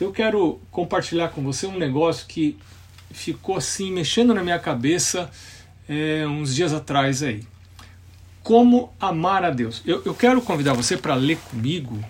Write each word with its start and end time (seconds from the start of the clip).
eu 0.00 0.12
quero 0.12 0.60
compartilhar 0.70 1.28
com 1.28 1.42
você 1.42 1.66
um 1.66 1.76
negócio 1.76 2.26
que 2.26 2.56
ficou 3.10 3.56
assim 3.56 3.90
mexendo 3.90 4.32
na 4.34 4.42
minha 4.42 4.58
cabeça 4.58 5.30
é, 5.88 6.26
uns 6.26 6.54
dias 6.54 6.72
atrás 6.72 7.22
aí. 7.22 7.42
Como 8.42 8.92
amar 9.00 9.44
a 9.44 9.50
Deus. 9.50 9.82
Eu, 9.84 10.02
eu 10.04 10.14
quero 10.14 10.40
convidar 10.40 10.72
você 10.72 10.96
para 10.96 11.14
ler 11.14 11.38
comigo 11.38 12.02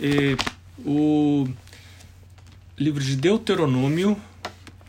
é, 0.00 0.36
o 0.84 1.46
livro 2.76 3.02
de 3.02 3.16
Deuteronômio, 3.16 4.16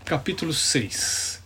capítulo 0.04 0.54
6, 0.54 1.42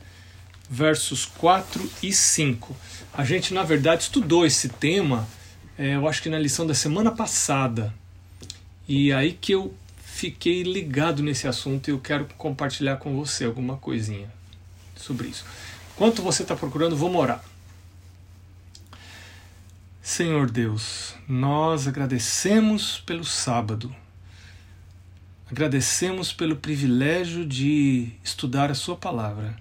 versos 0.70 1.25
4 1.25 1.89
e 2.02 2.14
5. 2.14 2.75
A 3.14 3.23
gente, 3.23 3.54
na 3.54 3.64
verdade, 3.64 4.04
estudou 4.04 4.46
esse 4.46 4.70
tema, 4.70 5.27
é, 5.77 5.96
eu 5.96 6.07
acho 6.07 6.21
que 6.21 6.30
na 6.30 6.39
lição 6.39 6.66
da 6.66 6.73
semana 6.73 7.12
passada. 7.12 7.93
E 8.88 9.12
aí 9.12 9.34
que 9.34 9.54
eu 9.54 9.73
fiquei 10.16 10.64
ligado 10.64 11.22
nesse 11.22 11.46
assunto 11.46 11.90
e 11.90 11.92
eu 11.92 12.00
quero 12.00 12.26
compartilhar 12.38 12.96
com 12.96 13.18
você 13.18 13.44
alguma 13.44 13.76
coisinha 13.76 14.32
sobre 14.96 15.28
isso. 15.28 15.46
Enquanto 15.94 16.22
você 16.22 16.42
está 16.42 16.56
procurando, 16.56 16.96
vou 16.96 17.12
morar. 17.12 17.44
Senhor 20.02 20.50
Deus, 20.50 21.16
nós 21.28 21.86
agradecemos 21.86 23.04
pelo 23.06 23.26
sábado, 23.26 23.94
agradecemos 25.52 26.32
pelo 26.32 26.56
privilégio 26.56 27.45
de 27.45 28.14
estudar 28.23 28.72
a 28.72 28.76
Sua 28.76 28.95
palavra 28.95 29.58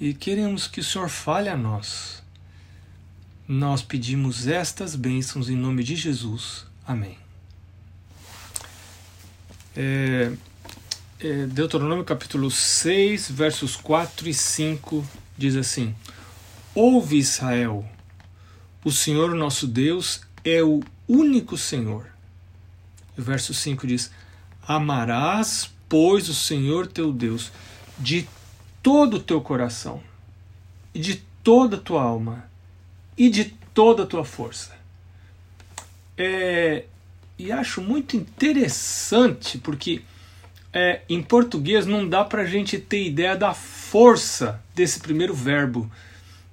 e 0.00 0.14
queremos 0.14 0.66
que 0.66 0.80
o 0.80 0.84
Senhor 0.84 1.10
fale 1.10 1.50
a 1.50 1.56
nós. 1.58 2.22
Nós 3.46 3.82
pedimos 3.82 4.46
estas 4.46 4.96
bênçãos 4.96 5.50
em 5.50 5.56
nome 5.56 5.84
de 5.84 5.94
Jesus. 5.94 6.64
Amém. 6.86 7.18
É, 9.76 10.32
é, 11.20 11.46
Deuteronômio 11.46 12.04
capítulo 12.04 12.50
6, 12.50 13.30
versos 13.30 13.76
4 13.76 14.28
e 14.28 14.34
5 14.34 15.06
diz 15.38 15.54
assim: 15.54 15.94
Ouve 16.74 17.18
Israel, 17.18 17.84
o 18.84 18.90
Senhor 18.90 19.34
nosso 19.34 19.68
Deus 19.68 20.22
é 20.44 20.62
o 20.62 20.80
único 21.06 21.56
Senhor. 21.56 22.06
O 23.16 23.22
verso 23.22 23.54
5 23.54 23.86
diz: 23.86 24.10
Amarás, 24.66 25.70
pois, 25.88 26.28
o 26.28 26.34
Senhor 26.34 26.88
teu 26.88 27.12
Deus 27.12 27.52
de 27.98 28.28
todo 28.82 29.18
o 29.18 29.22
teu 29.22 29.40
coração, 29.40 30.02
e 30.92 30.98
de 30.98 31.22
toda 31.44 31.76
a 31.76 31.80
tua 31.80 32.02
alma, 32.02 32.44
e 33.16 33.28
de 33.28 33.44
toda 33.72 34.02
a 34.02 34.06
tua 34.06 34.24
força. 34.24 34.76
É, 36.16 36.86
e 37.40 37.50
acho 37.50 37.80
muito 37.80 38.16
interessante 38.16 39.56
porque 39.56 40.02
é, 40.72 41.00
em 41.08 41.22
português 41.22 41.86
não 41.86 42.06
dá 42.06 42.22
para 42.22 42.42
a 42.42 42.46
gente 42.46 42.78
ter 42.78 43.06
ideia 43.06 43.34
da 43.34 43.54
força 43.54 44.62
desse 44.74 45.00
primeiro 45.00 45.32
verbo, 45.32 45.90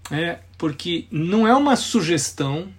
é, 0.10 0.40
porque 0.58 1.06
não 1.12 1.46
é 1.46 1.54
uma 1.54 1.76
sugestão, 1.76 2.70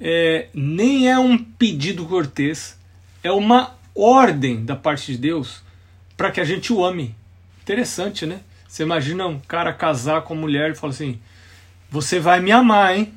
é, 0.00 0.48
nem 0.54 1.10
é 1.10 1.18
um 1.18 1.36
pedido 1.36 2.06
cortês, 2.06 2.78
é 3.24 3.32
uma 3.32 3.76
ordem 3.92 4.64
da 4.64 4.76
parte 4.76 5.12
de 5.12 5.18
Deus 5.18 5.62
para 6.16 6.30
que 6.30 6.40
a 6.40 6.44
gente 6.44 6.72
o 6.72 6.84
ame. 6.84 7.14
Interessante, 7.62 8.24
né? 8.24 8.40
Você 8.68 8.84
imagina 8.84 9.26
um 9.26 9.40
cara 9.40 9.72
casar 9.72 10.22
com 10.22 10.34
uma 10.34 10.42
mulher 10.42 10.70
e 10.70 10.74
falar 10.74 10.92
assim: 10.92 11.20
Você 11.90 12.20
vai 12.20 12.40
me 12.40 12.52
amar, 12.52 12.96
hein? 12.96 13.12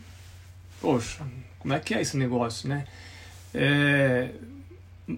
Poxa, 0.81 1.23
como 1.59 1.73
é 1.73 1.79
que 1.79 1.93
é 1.93 2.01
esse 2.01 2.17
negócio, 2.17 2.67
né? 2.67 2.85
É, 3.53 4.29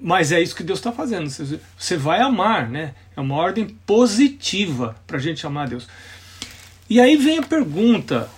mas 0.02 0.32
é 0.32 0.42
isso 0.42 0.56
que 0.56 0.64
Deus 0.64 0.80
está 0.80 0.92
fazendo. 0.92 1.30
Você 1.78 1.98
vai 1.98 2.22
amar, 2.22 2.70
né? 2.70 2.96
É 3.16 3.22
uma 3.22 3.36
ordem 3.36 3.68
positiva 3.86 4.96
para 5.06 5.18
a 5.18 5.22
gente 5.22 5.46
amar 5.46 5.66
a 5.66 5.70
Deus. 5.70 5.88
E 6.90 7.00
aí 7.00 7.16
vem 7.16 7.40
a 7.40 7.44
pergunta, 7.44 8.30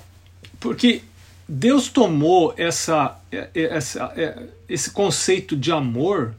porque 0.60 1.02
Deus 1.48 1.88
tomou 1.90 2.54
essa, 2.58 3.18
é, 3.32 3.50
é, 3.54 3.64
essa, 3.64 4.14
é, 4.16 4.44
esse 4.68 4.92
conceito 4.92 5.56
de 5.56 5.72
amor 5.72 6.34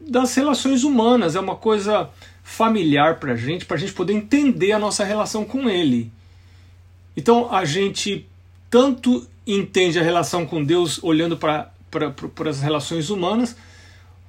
das 0.00 0.34
relações 0.34 0.84
humanas, 0.84 1.34
é 1.34 1.40
uma 1.40 1.56
coisa 1.56 2.08
familiar 2.42 3.18
para 3.18 3.32
a 3.32 3.36
gente, 3.36 3.64
para 3.64 3.76
a 3.76 3.80
gente 3.80 3.92
poder 3.92 4.12
entender 4.12 4.72
a 4.72 4.78
nossa 4.78 5.04
relação 5.04 5.44
com 5.44 5.68
Ele. 5.68 6.12
Então 7.16 7.52
a 7.52 7.64
gente 7.64 8.26
tanto 8.70 9.26
entende 9.46 9.98
a 9.98 10.02
relação 10.02 10.46
com 10.46 10.62
Deus 10.62 11.02
olhando 11.02 11.36
para 11.36 11.70
para 12.34 12.50
as 12.50 12.60
relações 12.60 13.10
humanas, 13.10 13.56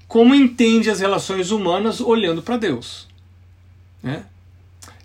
como 0.07 0.33
entende 0.33 0.89
as 0.89 0.99
relações 0.99 1.51
humanas 1.51 1.99
olhando 1.99 2.41
para 2.41 2.57
Deus. 2.57 3.07
Né? 4.01 4.23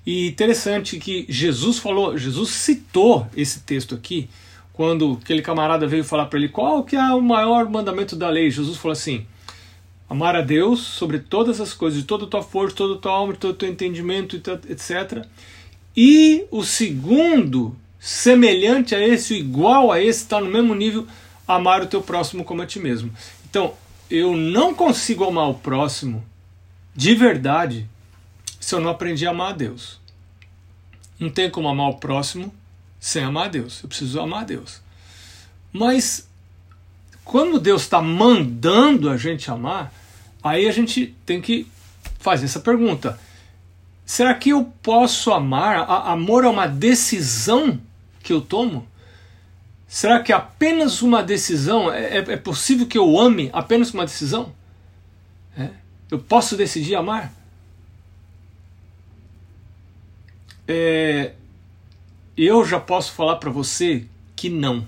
E 0.07 0.29
interessante 0.29 0.99
que 0.99 1.27
Jesus 1.29 1.79
falou, 1.79 2.17
Jesus 2.19 2.51
citou 2.51 3.27
esse 3.37 3.61
texto 3.61 3.95
aqui, 3.95 4.29
quando 4.73 5.19
aquele 5.23 5.43
camarada 5.43 5.87
veio 5.87 6.03
falar 6.03 6.27
para 6.27 6.39
ele 6.39 6.49
qual 6.49 6.83
que 6.83 6.97
é 6.97 7.13
o 7.13 7.21
maior 7.21 7.69
mandamento 7.69 8.17
da 8.17 8.29
lei. 8.29 8.51
Jesus 8.51 8.77
falou 8.77 8.93
assim: 8.93 9.27
amar 10.09 10.35
a 10.35 10.41
Deus 10.41 10.81
sobre 10.81 11.19
todas 11.19 11.61
as 11.61 11.73
coisas, 11.73 12.01
de 12.01 12.07
toda 12.07 12.25
a 12.25 12.29
tua 12.29 12.43
força, 12.43 12.77
toda 12.77 12.95
a 12.95 12.99
tua 12.99 13.13
alma, 13.13 13.35
todo 13.35 13.53
o 13.53 13.57
teu 13.57 13.69
entendimento, 13.69 14.37
etc. 14.69 15.25
E 15.97 16.45
o 16.51 16.65
segundo, 16.65 17.77
semelhante 17.99 18.95
a 18.95 19.07
esse, 19.07 19.35
igual 19.35 19.93
a 19.93 20.01
esse, 20.01 20.21
está 20.21 20.41
no 20.41 20.51
mesmo 20.51 20.75
nível, 20.75 21.07
amar 21.55 21.83
o 21.83 21.87
teu 21.87 22.03
próximo 22.03 22.45
como 22.45 22.63
a 22.63 22.67
ti 22.67 22.79
mesmo. 22.79 23.13
Então, 23.49 23.75
eu 24.11 24.37
não 24.37 24.75
consigo 24.75 25.25
amar 25.25 25.49
o 25.49 25.55
próximo 25.55 26.25
de 26.95 27.15
verdade 27.15 27.89
se 28.61 28.75
eu 28.75 28.81
não 28.81 28.91
aprendi 28.91 29.27
a 29.27 29.31
amar 29.31 29.53
a 29.53 29.57
Deus. 29.57 30.01
Não 31.19 31.31
tem 31.31 31.51
como 31.51 31.69
amar 31.69 31.89
o 31.89 31.97
próximo 31.97 32.53
sem 33.01 33.25
amar 33.25 33.47
a 33.47 33.49
Deus. 33.49 33.83
Eu 33.83 33.89
preciso 33.89 34.21
amar 34.21 34.43
a 34.43 34.45
Deus. 34.45 34.81
Mas 35.73 36.29
quando 37.25 37.59
Deus 37.59 37.83
está 37.83 38.01
mandando 38.01 39.09
a 39.09 39.17
gente 39.17 39.51
amar, 39.51 39.93
aí 40.43 40.69
a 40.69 40.73
gente 40.73 41.15
tem 41.25 41.41
que 41.41 41.67
fazer 42.19 42.45
essa 42.45 42.61
pergunta: 42.61 43.19
será 44.05 44.35
que 44.35 44.51
eu 44.51 44.73
posso 44.83 45.33
amar? 45.33 45.79
A 45.79 46.13
amor 46.13 46.45
é 46.45 46.49
uma 46.49 46.67
decisão 46.67 47.81
que 48.23 48.33
eu 48.33 48.41
tomo? 48.41 48.87
Será 49.93 50.21
que 50.21 50.33
apenas 50.33 51.03
uma 51.03 51.23
decisão? 51.23 51.93
É, 51.93 52.17
é, 52.17 52.19
é 52.33 52.37
possível 52.39 52.87
que 52.87 52.97
eu 52.97 53.21
ame 53.21 53.51
apenas 53.53 53.93
uma 53.93 54.07
decisão? 54.07 54.51
É? 55.55 55.69
Eu 56.11 56.19
posso 56.19 56.57
decidir 56.57 56.95
amar? 56.95 57.31
É, 60.67 61.35
eu 62.35 62.65
já 62.65 62.81
posso 62.81 63.13
falar 63.13 63.37
para 63.37 63.51
você 63.51 64.07
que 64.35 64.49
não. 64.49 64.87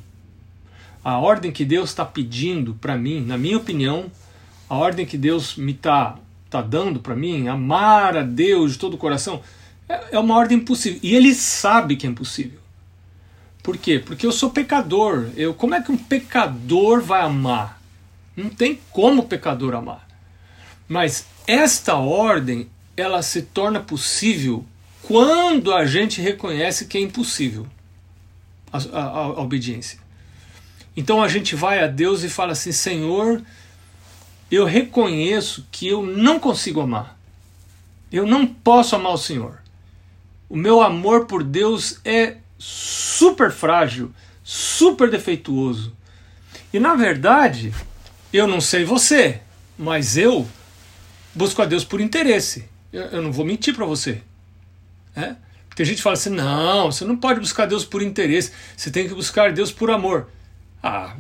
A 1.05 1.19
ordem 1.19 1.53
que 1.53 1.67
Deus 1.67 1.91
está 1.91 2.07
pedindo 2.07 2.73
para 2.73 2.97
mim, 2.97 3.21
na 3.21 3.37
minha 3.37 3.59
opinião, 3.59 4.11
a 4.71 4.75
ordem 4.75 5.05
que 5.05 5.19
Deus 5.19 5.55
me 5.57 5.73
está 5.73 6.17
tá 6.49 6.63
dando 6.63 6.99
para 6.99 7.15
mim, 7.15 7.47
amar 7.47 8.17
a 8.17 8.23
Deus 8.23 8.73
de 8.73 8.79
todo 8.79 8.95
o 8.95 8.99
coração, 8.99 9.43
é, 9.87 10.17
é 10.17 10.19
uma 10.19 10.35
ordem 10.35 10.57
impossível. 10.57 10.99
E 11.03 11.15
Ele 11.15 11.35
sabe 11.35 11.95
que 11.95 12.07
é 12.07 12.11
impossível. 12.11 12.64
Por 13.65 13.79
quê? 13.79 13.99
Porque 13.99 14.27
eu 14.27 14.31
sou 14.31 14.51
pecador. 14.51 15.31
Eu, 15.39 15.55
como 15.55 15.75
é 15.75 15.81
que 15.81 15.91
um 15.91 15.97
pecador 15.97 17.01
vai 17.01 17.23
amar? 17.23 17.81
Não 18.37 18.51
tem 18.51 18.79
como 18.91 19.23
o 19.23 19.27
pecador 19.27 19.75
amar. 19.75 20.07
Mas 20.87 21.25
esta 21.47 21.95
ordem, 21.95 22.69
ela 22.95 23.23
se 23.23 23.41
torna 23.41 23.81
possível 23.81 24.67
quando 25.01 25.73
a 25.73 25.87
gente 25.87 26.21
reconhece 26.21 26.85
que 26.85 26.99
é 26.99 27.01
impossível 27.01 27.67
a, 28.71 28.77
a, 28.99 29.03
a 29.03 29.41
obediência. 29.41 29.99
Então 30.95 31.23
a 31.23 31.29
gente 31.29 31.57
vai 31.57 31.83
a 31.83 31.87
Deus 31.87 32.23
e 32.23 32.29
fala 32.29 32.53
assim: 32.53 32.71
Senhor, 32.71 33.41
eu 34.51 34.67
reconheço 34.67 35.67
que 35.73 35.89
eu 35.89 36.05
não 36.05 36.39
consigo 36.39 36.83
amar. 36.83 37.19
Eu 38.13 38.27
não 38.27 38.47
posso 38.47 38.95
amar 38.95 39.15
o 39.15 39.19
Senhor. 39.19 39.63
O 40.51 40.57
meu 40.57 40.83
amor 40.83 41.25
por 41.25 41.43
Deus 41.43 41.99
é 42.05 42.37
super 42.59 43.51
frágil, 43.51 44.13
super 44.43 45.11
defeituoso. 45.11 45.95
E 46.73 46.79
na 46.79 46.95
verdade, 46.95 47.73
eu 48.33 48.47
não 48.47 48.61
sei 48.61 48.85
você, 48.85 49.41
mas 49.79 50.17
eu 50.17 50.47
busco 51.35 51.63
a 51.63 51.65
Deus 51.65 51.85
por 51.85 52.01
interesse. 52.01 52.69
Eu, 52.93 53.03
eu 53.05 53.23
não 53.23 53.33
vou 53.33 53.45
mentir 53.45 53.75
para 53.75 53.85
você. 53.85 54.23
É? 55.15 55.37
Tem 55.75 55.85
gente 55.85 55.97
que 55.97 56.03
fala 56.03 56.15
assim: 56.15 56.31
não, 56.31 56.91
você 56.91 57.05
não 57.05 57.17
pode 57.17 57.41
buscar 57.41 57.67
Deus 57.67 57.85
por 57.85 58.03
interesse, 58.03 58.53
você 58.77 58.91
tem 58.91 59.09
que 59.09 59.15
buscar 59.15 59.53
Deus 59.53 59.73
por 59.73 59.91
amor. 59.91 60.29
Ah, 60.83 61.17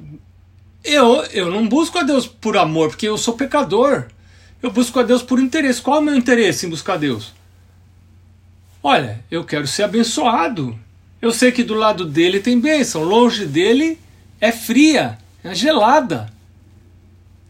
eu, 0.84 1.24
eu 1.32 1.50
não 1.50 1.66
busco 1.66 1.98
a 1.98 2.02
Deus 2.02 2.26
por 2.26 2.56
amor, 2.56 2.90
porque 2.90 3.08
eu 3.08 3.16
sou 3.16 3.34
pecador. 3.34 4.06
Eu 4.62 4.70
busco 4.70 4.98
a 4.98 5.02
Deus 5.02 5.22
por 5.22 5.38
interesse. 5.38 5.80
Qual 5.80 5.96
é 5.96 6.00
o 6.00 6.02
meu 6.02 6.14
interesse 6.14 6.66
em 6.66 6.70
buscar 6.70 6.96
Deus? 6.96 7.34
Olha, 8.82 9.24
eu 9.30 9.44
quero 9.44 9.66
ser 9.66 9.82
abençoado. 9.82 10.78
Eu 11.24 11.32
sei 11.32 11.50
que 11.50 11.64
do 11.64 11.72
lado 11.72 12.04
dele 12.04 12.38
tem 12.38 12.60
bênção, 12.60 13.02
longe 13.02 13.46
dele 13.46 13.98
é 14.38 14.52
fria, 14.52 15.16
é 15.42 15.54
gelada. 15.54 16.30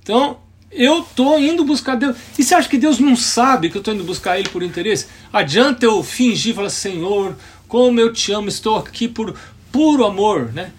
Então, 0.00 0.38
Eu 0.70 1.00
estou 1.00 1.40
indo 1.40 1.64
buscar 1.64 1.96
Deus. 1.96 2.16
E 2.38 2.44
você 2.44 2.54
acha 2.54 2.68
que 2.68 2.78
Deus 2.78 3.00
não 3.00 3.16
sabe 3.16 3.70
que 3.70 3.76
eu 3.76 3.80
estou 3.80 3.92
indo 3.92 4.04
buscar 4.04 4.38
Ele 4.38 4.48
por 4.48 4.62
interesse? 4.62 5.06
Adianta 5.32 5.86
eu 5.86 6.02
fingir 6.04 6.52
e 6.52 6.54
falar, 6.54 6.70
Senhor, 6.70 7.36
como 7.66 7.98
eu 7.98 8.12
te 8.12 8.30
amo, 8.32 8.48
estou 8.48 8.76
aqui 8.76 9.08
por 9.08 9.36
puro 9.72 10.04
amor, 10.04 10.52
né? 10.52 10.72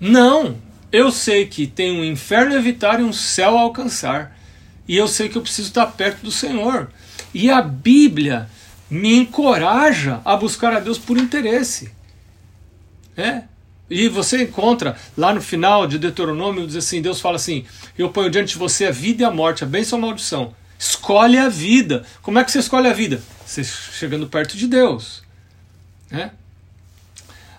Não, 0.00 0.56
eu 0.90 1.12
sei 1.12 1.46
que 1.46 1.68
tem 1.68 2.00
um 2.00 2.04
inferno 2.04 2.54
a 2.54 2.58
evitar 2.58 3.00
e 3.00 3.04
um 3.04 3.12
céu 3.12 3.56
a 3.56 3.60
alcançar. 3.60 4.36
E 4.88 4.96
eu 4.96 5.06
sei 5.06 5.28
que 5.28 5.36
eu 5.36 5.42
preciso 5.42 5.68
estar 5.68 5.86
perto 5.86 6.22
do 6.22 6.32
Senhor. 6.32 6.88
E 7.32 7.48
a 7.48 7.62
Bíblia 7.62 8.48
me 8.88 9.16
encoraja 9.16 10.20
a 10.24 10.36
buscar 10.36 10.72
a 10.72 10.80
Deus 10.80 10.98
por 10.98 11.16
interesse. 11.16 11.90
É? 13.20 13.44
E 13.90 14.08
você 14.08 14.44
encontra 14.44 14.96
lá 15.16 15.34
no 15.34 15.42
final 15.42 15.86
de 15.86 15.98
Deuteronômio, 15.98 16.66
diz 16.66 16.76
assim: 16.76 17.02
Deus 17.02 17.20
fala 17.20 17.36
assim: 17.36 17.64
Eu 17.98 18.10
ponho 18.10 18.30
diante 18.30 18.52
de 18.52 18.58
você 18.58 18.86
a 18.86 18.90
vida 18.90 19.22
e 19.22 19.24
a 19.24 19.30
morte, 19.30 19.64
a 19.64 19.66
bênção 19.66 19.98
ou 19.98 20.04
a 20.04 20.08
maldição. 20.08 20.54
Escolhe 20.78 21.36
a 21.36 21.48
vida. 21.48 22.06
Como 22.22 22.38
é 22.38 22.44
que 22.44 22.50
você 22.50 22.60
escolhe 22.60 22.88
a 22.88 22.92
vida? 22.92 23.20
Você 23.44 23.62
chegando 23.64 24.28
perto 24.28 24.56
de 24.56 24.66
Deus. 24.66 25.22
Né? 26.10 26.30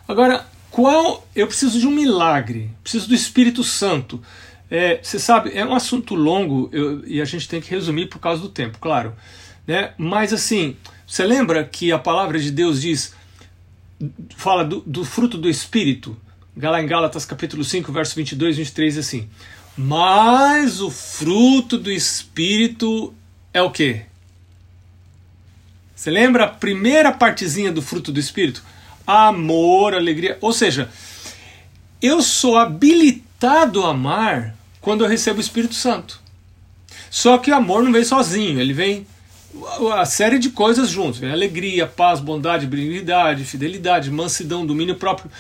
Agora, 0.08 0.46
qual. 0.72 1.28
Eu 1.36 1.48
preciso 1.48 1.80
de 1.80 1.86
um 1.86 1.92
milagre, 1.92 2.72
preciso 2.82 3.08
do 3.08 3.14
Espírito 3.14 3.64
Santo. 3.64 4.22
É, 4.70 5.00
você 5.04 5.20
sabe, 5.20 5.52
é 5.54 5.66
um 5.66 5.76
assunto 5.76 6.16
longo 6.16 6.70
eu, 6.72 7.06
e 7.06 7.22
a 7.22 7.26
gente 7.26 7.46
tem 7.46 7.60
que 7.60 7.70
resumir 7.70 8.08
por 8.08 8.20
causa 8.20 8.42
do 8.42 8.48
tempo, 8.48 8.78
claro. 8.80 9.14
Né? 9.68 9.94
Mas 9.98 10.32
assim, 10.32 10.78
você 11.06 11.26
lembra 11.26 11.66
que 11.66 11.92
a 11.92 12.00
palavra 12.00 12.40
de 12.40 12.50
Deus 12.50 12.82
diz 12.82 13.14
fala 14.36 14.64
do, 14.64 14.82
do 14.82 15.04
fruto 15.04 15.38
do 15.38 15.50
Espírito. 15.50 16.18
Lá 16.56 16.82
em 16.82 16.86
Gálatas 16.86 17.26
capítulo 17.26 17.64
5, 17.64 17.92
verso 17.92 18.16
22 18.16 18.56
e 18.56 18.60
23, 18.60 18.98
assim. 18.98 19.30
Mas 19.78 20.82
o 20.82 20.90
fruto 20.92 21.78
do 21.78 21.92
Espírito 21.92 23.14
é 23.54 23.62
o 23.62 23.72
quê? 23.72 24.04
Você 25.96 26.10
lembra 26.10 26.46
a 26.46 26.50
primeira 26.50 27.12
partezinha 27.12 27.72
do 27.72 27.82
fruto 27.82 28.12
do 28.12 28.20
Espírito? 28.20 28.64
Amor, 29.06 29.94
alegria. 29.94 30.38
Ou 30.42 30.52
seja, 30.52 30.90
eu 32.02 32.22
sou 32.22 32.58
habilitado 32.58 33.86
a 33.86 33.92
amar 33.92 34.56
quando 34.82 35.04
eu 35.04 35.10
recebo 35.10 35.38
o 35.38 35.42
Espírito 35.42 35.76
Santo. 35.76 36.20
Só 37.10 37.38
que 37.38 37.52
o 37.52 37.56
amor 37.56 37.84
não 37.84 37.92
vem 37.92 38.04
sozinho, 38.04 38.60
ele 38.60 38.74
vem 38.74 39.06
a 39.94 40.06
série 40.06 40.40
de 40.40 40.50
coisas 40.50 40.90
juntos. 40.90 41.20
Vem 41.20 41.32
alegria, 41.32 41.86
paz, 41.86 42.20
bondade, 42.20 42.66
benignidade, 42.66 43.44
fidelidade, 43.44 44.12
mansidão, 44.12 44.66
domínio 44.66 44.96
próprio. 44.96 45.32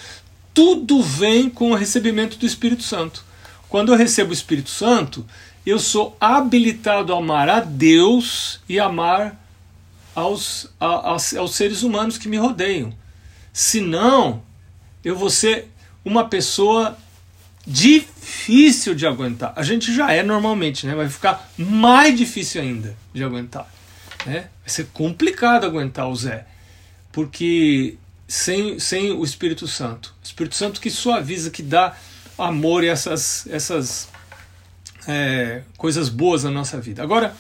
Tudo 0.54 1.02
vem 1.02 1.50
com 1.50 1.72
o 1.72 1.76
recebimento 1.76 2.38
do 2.38 2.46
Espírito 2.46 2.84
Santo. 2.84 3.24
Quando 3.70 3.92
eu 3.92 3.98
recebo 3.98 4.32
o 4.32 4.34
Espírito 4.34 4.70
Santo, 4.70 5.26
eu 5.66 5.80
sou 5.80 6.16
habilitado 6.20 7.14
a 7.14 7.18
amar 7.18 7.50
a 7.50 7.60
Deus 7.62 8.60
e 8.68 8.80
amar 8.80 9.40
aos, 10.14 10.68
a, 10.80 11.10
aos, 11.10 11.34
aos 11.34 11.56
seres 11.56 11.84
humanos 11.84 12.18
que 12.18 12.28
me 12.28 12.38
rodeiam. 12.38 12.94
Senão, 13.54 14.44
eu 15.04 15.16
vou 15.16 15.30
ser 15.30 15.70
uma 16.04 16.28
pessoa 16.28 16.98
difícil 17.66 18.96
de 18.96 19.06
aguentar. 19.06 19.54
A 19.56 19.64
gente 19.64 19.94
já 19.94 20.12
é 20.12 20.24
normalmente, 20.24 20.86
né? 20.86 20.96
Vai 20.96 21.08
ficar 21.08 21.50
mais 21.58 22.18
difícil 22.18 22.62
ainda 22.62 22.96
de 23.14 23.24
aguentar. 23.24 23.68
Né? 24.26 24.50
Vai 24.60 24.68
ser 24.68 24.88
complicado 24.94 25.66
aguentar 25.66 26.10
o 26.10 26.16
Zé, 26.16 26.46
porque 27.12 27.98
sem, 28.28 28.80
sem 28.80 29.12
o 29.12 29.24
Espírito 29.24 29.68
Santo. 29.68 30.16
O 30.22 30.26
Espírito 30.26 30.56
Santo 30.56 30.80
que 30.80 30.90
suaviza, 30.90 31.50
que 31.50 31.64
dá 31.64 31.96
amor 32.38 32.84
e 32.84 32.88
essas, 32.88 33.48
essas 33.48 34.10
é, 35.08 35.64
coisas 35.78 36.10
boas 36.10 36.44
na 36.44 36.52
nossa 36.52 36.80
vida. 36.80 37.04
Agora, 37.04 37.36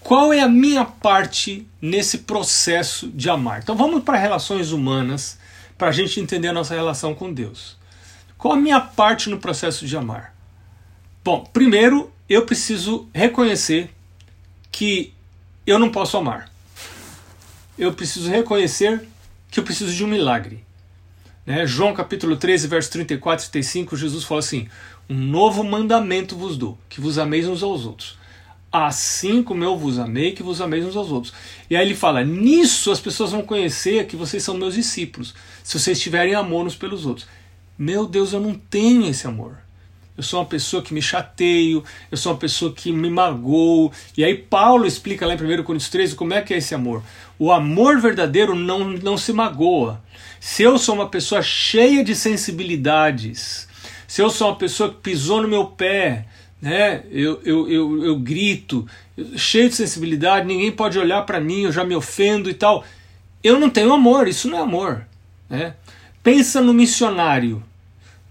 qual 0.00 0.32
é 0.32 0.40
a 0.40 0.48
minha 0.48 0.84
parte 0.84 1.66
nesse 1.80 2.18
processo 2.18 3.08
de 3.08 3.30
amar? 3.30 3.60
Então 3.62 3.76
vamos 3.76 4.02
para 4.02 4.18
relações 4.18 4.70
humanas 4.70 5.38
para 5.78 5.88
a 5.88 5.92
gente 5.92 6.20
entender 6.20 6.48
a 6.48 6.52
nossa 6.52 6.74
relação 6.74 7.14
com 7.14 7.32
Deus. 7.32 7.76
Qual 8.36 8.52
a 8.54 8.56
minha 8.56 8.80
parte 8.80 9.30
no 9.30 9.38
processo 9.38 9.86
de 9.86 9.96
amar? 9.96 10.34
Bom, 11.24 11.48
primeiro 11.52 12.12
eu 12.28 12.44
preciso 12.44 13.08
reconhecer 13.14 13.90
que 14.70 15.13
eu 15.66 15.78
não 15.78 15.90
posso 15.90 16.16
amar. 16.16 16.50
Eu 17.78 17.92
preciso 17.92 18.30
reconhecer 18.30 19.06
que 19.50 19.58
eu 19.58 19.64
preciso 19.64 19.92
de 19.92 20.04
um 20.04 20.08
milagre. 20.08 20.64
Né? 21.46 21.66
João 21.66 21.94
capítulo 21.94 22.36
13, 22.36 22.68
verso 22.68 22.90
34 22.90 23.46
e 23.46 23.50
35, 23.50 23.96
Jesus 23.96 24.24
fala 24.24 24.40
assim: 24.40 24.68
Um 25.08 25.16
novo 25.16 25.64
mandamento 25.64 26.36
vos 26.36 26.56
dou, 26.56 26.78
que 26.88 27.00
vos 27.00 27.18
ameis 27.18 27.48
uns 27.48 27.62
aos 27.62 27.86
outros. 27.86 28.18
Assim 28.70 29.42
como 29.42 29.62
eu 29.62 29.76
vos 29.76 29.98
amei, 29.98 30.32
que 30.32 30.42
vos 30.42 30.60
ameis 30.60 30.84
uns 30.84 30.96
aos 30.96 31.10
outros. 31.10 31.32
E 31.70 31.76
aí 31.76 31.86
ele 31.86 31.94
fala: 31.94 32.24
Nisso 32.24 32.90
as 32.90 33.00
pessoas 33.00 33.30
vão 33.30 33.42
conhecer 33.42 34.06
que 34.06 34.16
vocês 34.16 34.42
são 34.42 34.56
meus 34.56 34.74
discípulos, 34.74 35.34
se 35.62 35.78
vocês 35.78 36.00
tiverem 36.00 36.34
amor 36.34 36.66
uns 36.66 36.76
pelos 36.76 37.06
outros. 37.06 37.26
Meu 37.76 38.06
Deus, 38.06 38.32
eu 38.32 38.40
não 38.40 38.54
tenho 38.54 39.06
esse 39.06 39.26
amor 39.26 39.63
eu 40.16 40.22
sou 40.22 40.40
uma 40.40 40.46
pessoa 40.46 40.80
que 40.80 40.94
me 40.94 41.02
chateio, 41.02 41.82
eu 42.10 42.16
sou 42.16 42.32
uma 42.32 42.38
pessoa 42.38 42.72
que 42.72 42.92
me 42.92 43.10
magoo. 43.10 43.90
E 44.16 44.24
aí 44.24 44.36
Paulo 44.36 44.86
explica 44.86 45.26
lá 45.26 45.34
em 45.34 45.36
1 45.36 45.64
Coríntios 45.64 45.90
13 45.90 46.14
como 46.14 46.32
é 46.32 46.40
que 46.40 46.54
é 46.54 46.58
esse 46.58 46.74
amor. 46.74 47.02
O 47.36 47.50
amor 47.50 48.00
verdadeiro 48.00 48.54
não, 48.54 48.90
não 48.90 49.18
se 49.18 49.32
magoa. 49.32 50.00
Se 50.38 50.62
eu 50.62 50.78
sou 50.78 50.94
uma 50.94 51.08
pessoa 51.08 51.42
cheia 51.42 52.04
de 52.04 52.14
sensibilidades, 52.14 53.66
se 54.06 54.22
eu 54.22 54.30
sou 54.30 54.48
uma 54.48 54.56
pessoa 54.56 54.88
que 54.88 55.00
pisou 55.00 55.42
no 55.42 55.48
meu 55.48 55.66
pé, 55.66 56.26
né, 56.62 57.02
eu, 57.10 57.40
eu, 57.44 57.68
eu, 57.68 58.04
eu 58.04 58.16
grito, 58.16 58.86
cheio 59.36 59.68
de 59.68 59.74
sensibilidade, 59.74 60.46
ninguém 60.46 60.70
pode 60.70 60.96
olhar 60.96 61.22
para 61.22 61.40
mim, 61.40 61.62
eu 61.62 61.72
já 61.72 61.82
me 61.82 61.96
ofendo 61.96 62.48
e 62.48 62.54
tal. 62.54 62.84
Eu 63.42 63.58
não 63.58 63.68
tenho 63.68 63.92
amor, 63.92 64.28
isso 64.28 64.48
não 64.48 64.58
é 64.58 64.62
amor. 64.62 65.04
Né? 65.50 65.74
Pensa 66.22 66.60
no 66.60 66.72
missionário. 66.72 67.62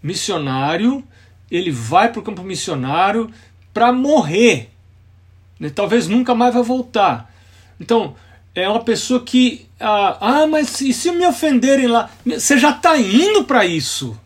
Missionário 0.02 1.04
ele 1.56 1.72
vai 1.72 2.12
para 2.12 2.20
o 2.20 2.24
campo 2.24 2.44
missionário 2.44 3.32
para 3.74 3.94
morrer. 3.94 4.72
Né? 5.60 5.70
Talvez 5.70 6.08
nunca 6.08 6.34
mais 6.34 6.54
vai 6.54 6.64
voltar. 6.64 7.32
Então, 7.80 8.16
é 8.56 8.68
uma 8.68 8.84
pessoa 8.84 9.24
que. 9.24 9.68
Ah, 9.80 10.18
ah 10.20 10.48
mas 10.48 10.82
e 10.82 10.92
se 10.94 11.12
me 11.12 11.26
ofenderem 11.26 11.88
lá? 11.88 12.10
Você 12.26 12.58
já 12.58 12.72
está 12.72 12.98
indo 12.98 13.44
para 13.44 13.66
isso. 13.66 14.20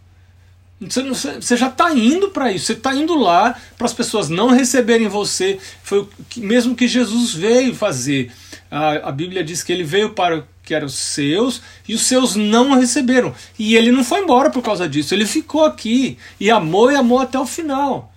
Você 0.79 1.57
já 1.57 1.67
está 1.67 1.91
indo 1.93 2.29
para 2.29 2.51
isso. 2.51 2.67
Você 2.67 2.73
está 2.73 2.93
indo 2.93 3.15
lá 3.15 3.55
para 3.77 3.85
as 3.85 3.93
pessoas 3.93 4.29
não 4.29 4.49
receberem 4.49 5.07
você. 5.07 5.59
Foi 5.83 5.99
o 5.99 6.09
que, 6.29 6.39
mesmo 6.39 6.75
que 6.75 6.87
Jesus 6.87 7.33
veio 7.33 7.73
fazer. 7.73 8.31
A, 8.69 9.09
a 9.09 9.11
Bíblia 9.11 9.43
diz 9.43 9.63
que 9.63 9.73
ele 9.73 9.83
veio 9.83 10.11
para 10.11 10.45
que 10.67 10.75
eram 10.75 10.89
seus 10.89 11.61
e 11.87 11.93
os 11.95 12.01
seus 12.01 12.35
não 12.35 12.77
receberam. 12.77 13.33
E 13.57 13.77
ele 13.77 13.89
não 13.89 14.03
foi 14.03 14.19
embora 14.19 14.49
por 14.49 14.61
causa 14.61 14.87
disso. 14.87 15.13
Ele 15.13 15.25
ficou 15.25 15.63
aqui 15.63 16.17
e 16.37 16.51
amou 16.51 16.91
e 16.91 16.95
amou 16.95 17.19
até 17.19 17.39
o 17.39 17.45
final. 17.45 18.13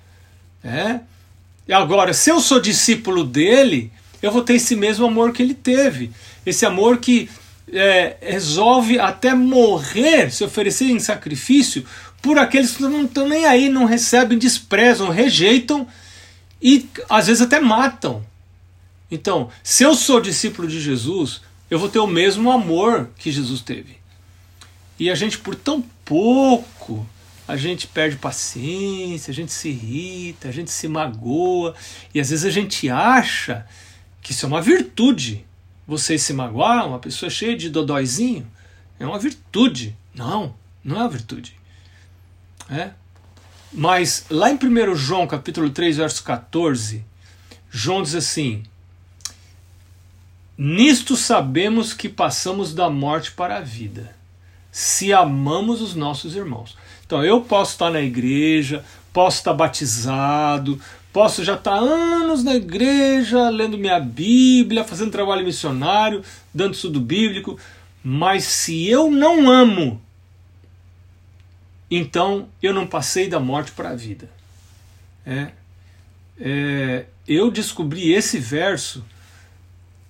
É? 0.65 0.99
E 1.69 1.73
agora, 1.73 2.13
se 2.13 2.29
eu 2.29 2.41
sou 2.41 2.61
discípulo 2.61 3.23
dele, 3.23 3.93
eu 4.21 4.33
vou 4.33 4.43
ter 4.43 4.55
esse 4.55 4.75
mesmo 4.75 5.07
amor 5.07 5.33
que 5.33 5.41
ele 5.41 5.55
teve. 5.55 6.11
Esse 6.45 6.67
amor 6.67 6.99
que 6.99 7.31
é, 7.73 8.17
resolve 8.21 8.99
até 8.99 9.33
morrer, 9.33 10.33
se 10.33 10.43
oferecer 10.43 10.87
em 10.87 10.99
sacrifício 10.99 11.87
por 12.21 12.37
aqueles 12.37 12.73
que 12.73 12.83
não 12.83 13.05
estão 13.05 13.29
nem 13.29 13.47
aí, 13.47 13.69
não 13.69 13.85
recebem, 13.85 14.37
desprezam, 14.37 15.09
rejeitam 15.09 15.87
e 16.61 16.89
às 17.09 17.29
vezes 17.29 17.43
até 17.43 17.61
matam. 17.61 18.25
Então, 19.09 19.51
se 19.63 19.85
eu 19.85 19.95
sou 19.95 20.21
discípulo 20.21 20.67
de 20.67 20.81
Jesus, 20.81 21.43
eu 21.71 21.79
vou 21.79 21.89
ter 21.89 22.01
o 22.01 22.07
mesmo 22.07 22.51
amor 22.51 23.11
que 23.17 23.31
Jesus 23.31 23.61
teve. 23.61 23.99
E 24.99 25.09
a 25.09 25.15
gente, 25.15 25.39
por 25.39 25.55
tão 25.55 25.81
pouco, 26.05 27.07
a 27.47 27.57
gente 27.57 27.87
perde 27.87 28.17
paciência, 28.17 29.31
a 29.31 29.35
gente 29.35 29.53
se 29.53 29.69
irrita, 29.69 30.49
a 30.49 30.53
gente 30.53 30.71
se 30.71 30.87
magoa, 30.89 31.75
e 32.13 32.21
às 32.21 32.31
vezes 32.31 32.45
a 32.45 32.51
gente 32.51 32.89
acha 32.91 33.67
que 34.21 34.33
isso 34.33 34.45
é 34.45 34.49
uma 34.49 34.61
virtude. 34.61 35.47
Você 35.87 36.19
se 36.19 36.33
magoar, 36.33 36.87
uma 36.87 36.99
pessoa 36.99 37.31
cheia 37.31 37.57
de 37.57 37.71
dodóizinho, 37.71 38.47
é 38.99 39.07
uma 39.07 39.19
virtude. 39.19 39.97
Não, 40.15 40.55
não 40.85 40.97
é 40.97 40.99
uma 41.01 41.09
virtude. 41.09 41.57
É? 42.69 42.91
Mas 43.73 44.27
lá 44.29 44.51
em 44.51 44.55
1 44.55 44.95
João 44.95 45.27
capítulo 45.27 45.71
3, 45.71 45.97
verso 45.97 46.23
14, 46.23 47.05
João 47.71 48.03
diz 48.03 48.15
assim: 48.15 48.63
Nisto 50.63 51.17
sabemos 51.17 51.95
que 51.95 52.07
passamos 52.07 52.75
da 52.75 52.91
morte 52.91 53.33
para 53.33 53.57
a 53.57 53.61
vida, 53.63 54.15
se 54.71 55.11
amamos 55.11 55.81
os 55.81 55.95
nossos 55.95 56.37
irmãos. 56.37 56.77
Então 57.07 57.25
eu 57.25 57.41
posso 57.41 57.73
estar 57.73 57.89
na 57.89 58.03
igreja, 58.03 58.85
posso 59.11 59.39
estar 59.39 59.55
batizado, 59.55 60.79
posso 61.15 61.43
já 61.43 61.55
estar 61.55 61.77
anos 61.77 62.45
na 62.45 62.55
igreja, 62.57 63.49
lendo 63.49 63.79
minha 63.79 63.99
Bíblia, 63.99 64.85
fazendo 64.85 65.11
trabalho 65.11 65.47
missionário, 65.47 66.23
dando 66.53 66.75
estudo 66.75 67.01
bíblico, 67.01 67.59
mas 68.05 68.45
se 68.45 68.87
eu 68.87 69.11
não 69.11 69.49
amo, 69.49 69.99
então 71.91 72.51
eu 72.63 72.75
não 72.75 72.87
passei 72.87 73.29
da 73.29 73.41
morte 73.41 73.73
para 73.73 73.93
a 73.93 73.97
vida. 73.97 74.29
É, 75.25 75.53
é, 76.39 77.07
eu 77.27 77.51
descobri 77.51 78.13
esse 78.13 78.39
verso 78.39 79.03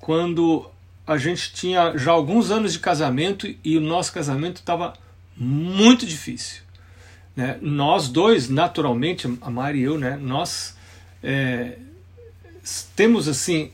quando 0.00 0.68
a 1.06 1.16
gente 1.16 1.52
tinha 1.52 1.96
já 1.96 2.10
alguns 2.10 2.50
anos 2.50 2.72
de 2.72 2.78
casamento 2.78 3.52
e 3.62 3.76
o 3.76 3.80
nosso 3.80 4.12
casamento 4.12 4.56
estava 4.56 4.94
muito 5.36 6.06
difícil. 6.06 6.62
Né? 7.36 7.58
Nós 7.60 8.08
dois, 8.08 8.48
naturalmente, 8.48 9.26
a 9.40 9.50
Mari 9.50 9.80
e 9.80 9.82
eu, 9.82 9.98
né? 9.98 10.16
nós 10.16 10.76
é, 11.22 11.78
temos 12.96 13.28
assim, 13.28 13.70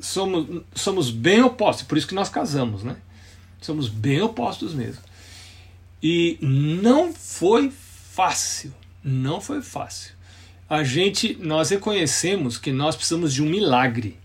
somos, 0.00 0.62
somos 0.74 1.10
bem 1.10 1.42
opostos, 1.42 1.86
por 1.86 1.96
isso 1.96 2.06
que 2.06 2.14
nós 2.14 2.28
casamos, 2.28 2.82
né? 2.82 2.96
Somos 3.60 3.88
bem 3.88 4.20
opostos 4.20 4.74
mesmo. 4.74 5.02
E 6.02 6.36
não 6.40 7.12
foi 7.12 7.70
fácil, 7.70 8.74
não 9.04 9.40
foi 9.40 9.62
fácil. 9.62 10.12
A 10.68 10.82
gente, 10.82 11.36
nós 11.40 11.70
reconhecemos 11.70 12.58
que 12.58 12.72
nós 12.72 12.96
precisamos 12.96 13.32
de 13.32 13.42
um 13.42 13.46
milagre 13.46 14.18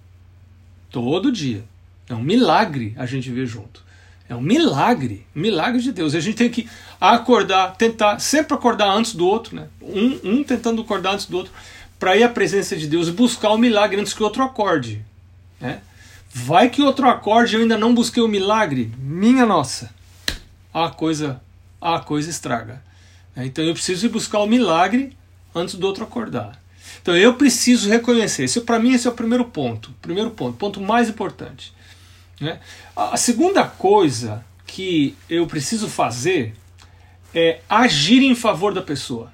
todo 0.91 1.31
dia. 1.31 1.63
É 2.09 2.13
um 2.13 2.23
milagre 2.23 2.93
a 2.97 3.05
gente 3.05 3.29
ver 3.31 3.45
junto. 3.45 3.85
É 4.29 4.35
um 4.35 4.41
milagre, 4.41 5.25
milagre 5.33 5.81
de 5.81 5.91
Deus. 5.91 6.13
A 6.13 6.19
gente 6.19 6.35
tem 6.35 6.49
que 6.49 6.69
acordar, 6.99 7.75
tentar 7.75 8.19
sempre 8.19 8.53
acordar 8.53 8.89
antes 8.89 9.15
do 9.15 9.25
outro, 9.25 9.55
né? 9.55 9.67
Um, 9.81 10.19
um 10.23 10.43
tentando 10.43 10.81
acordar 10.81 11.13
antes 11.13 11.25
do 11.25 11.37
outro, 11.37 11.53
para 11.97 12.17
ir 12.17 12.23
à 12.23 12.29
presença 12.29 12.75
de 12.75 12.87
Deus 12.87 13.07
e 13.07 13.11
buscar 13.11 13.51
o 13.51 13.57
milagre 13.57 13.99
antes 13.99 14.13
que 14.13 14.21
o 14.21 14.25
outro 14.25 14.43
acorde. 14.43 15.03
Né? 15.59 15.81
Vai 16.29 16.69
que 16.69 16.81
outro 16.81 17.07
acorde 17.07 17.55
eu 17.55 17.61
ainda 17.61 17.77
não 17.77 17.93
busquei 17.93 18.21
o 18.21 18.27
milagre, 18.27 18.91
minha 18.97 19.45
nossa, 19.45 19.89
a 20.73 20.89
coisa, 20.89 21.41
a 21.81 21.99
coisa 21.99 22.29
estraga. 22.29 22.83
Então 23.35 23.63
eu 23.63 23.73
preciso 23.73 24.05
ir 24.05 24.09
buscar 24.09 24.39
o 24.39 24.47
milagre 24.47 25.15
antes 25.55 25.75
do 25.75 25.87
outro 25.87 26.03
acordar. 26.03 26.61
Então 27.07 27.15
eu 27.15 27.35
preciso 27.35 27.89
reconhecer. 27.89 28.43
Esse 28.43 28.59
para 28.59 28.77
mim 28.79 28.91
esse 28.91 29.07
é 29.07 29.09
o 29.09 29.13
primeiro 29.13 29.45
ponto, 29.45 29.95
primeiro 30.01 30.29
ponto, 30.29 30.57
ponto 30.57 30.81
mais 30.81 31.07
importante. 31.07 31.71
Né? 32.37 32.59
A 32.93 33.15
segunda 33.15 33.63
coisa 33.63 34.43
que 34.65 35.15
eu 35.29 35.47
preciso 35.47 35.87
fazer 35.87 36.53
é 37.33 37.61
agir 37.69 38.21
em 38.21 38.35
favor 38.35 38.73
da 38.73 38.81
pessoa. 38.81 39.31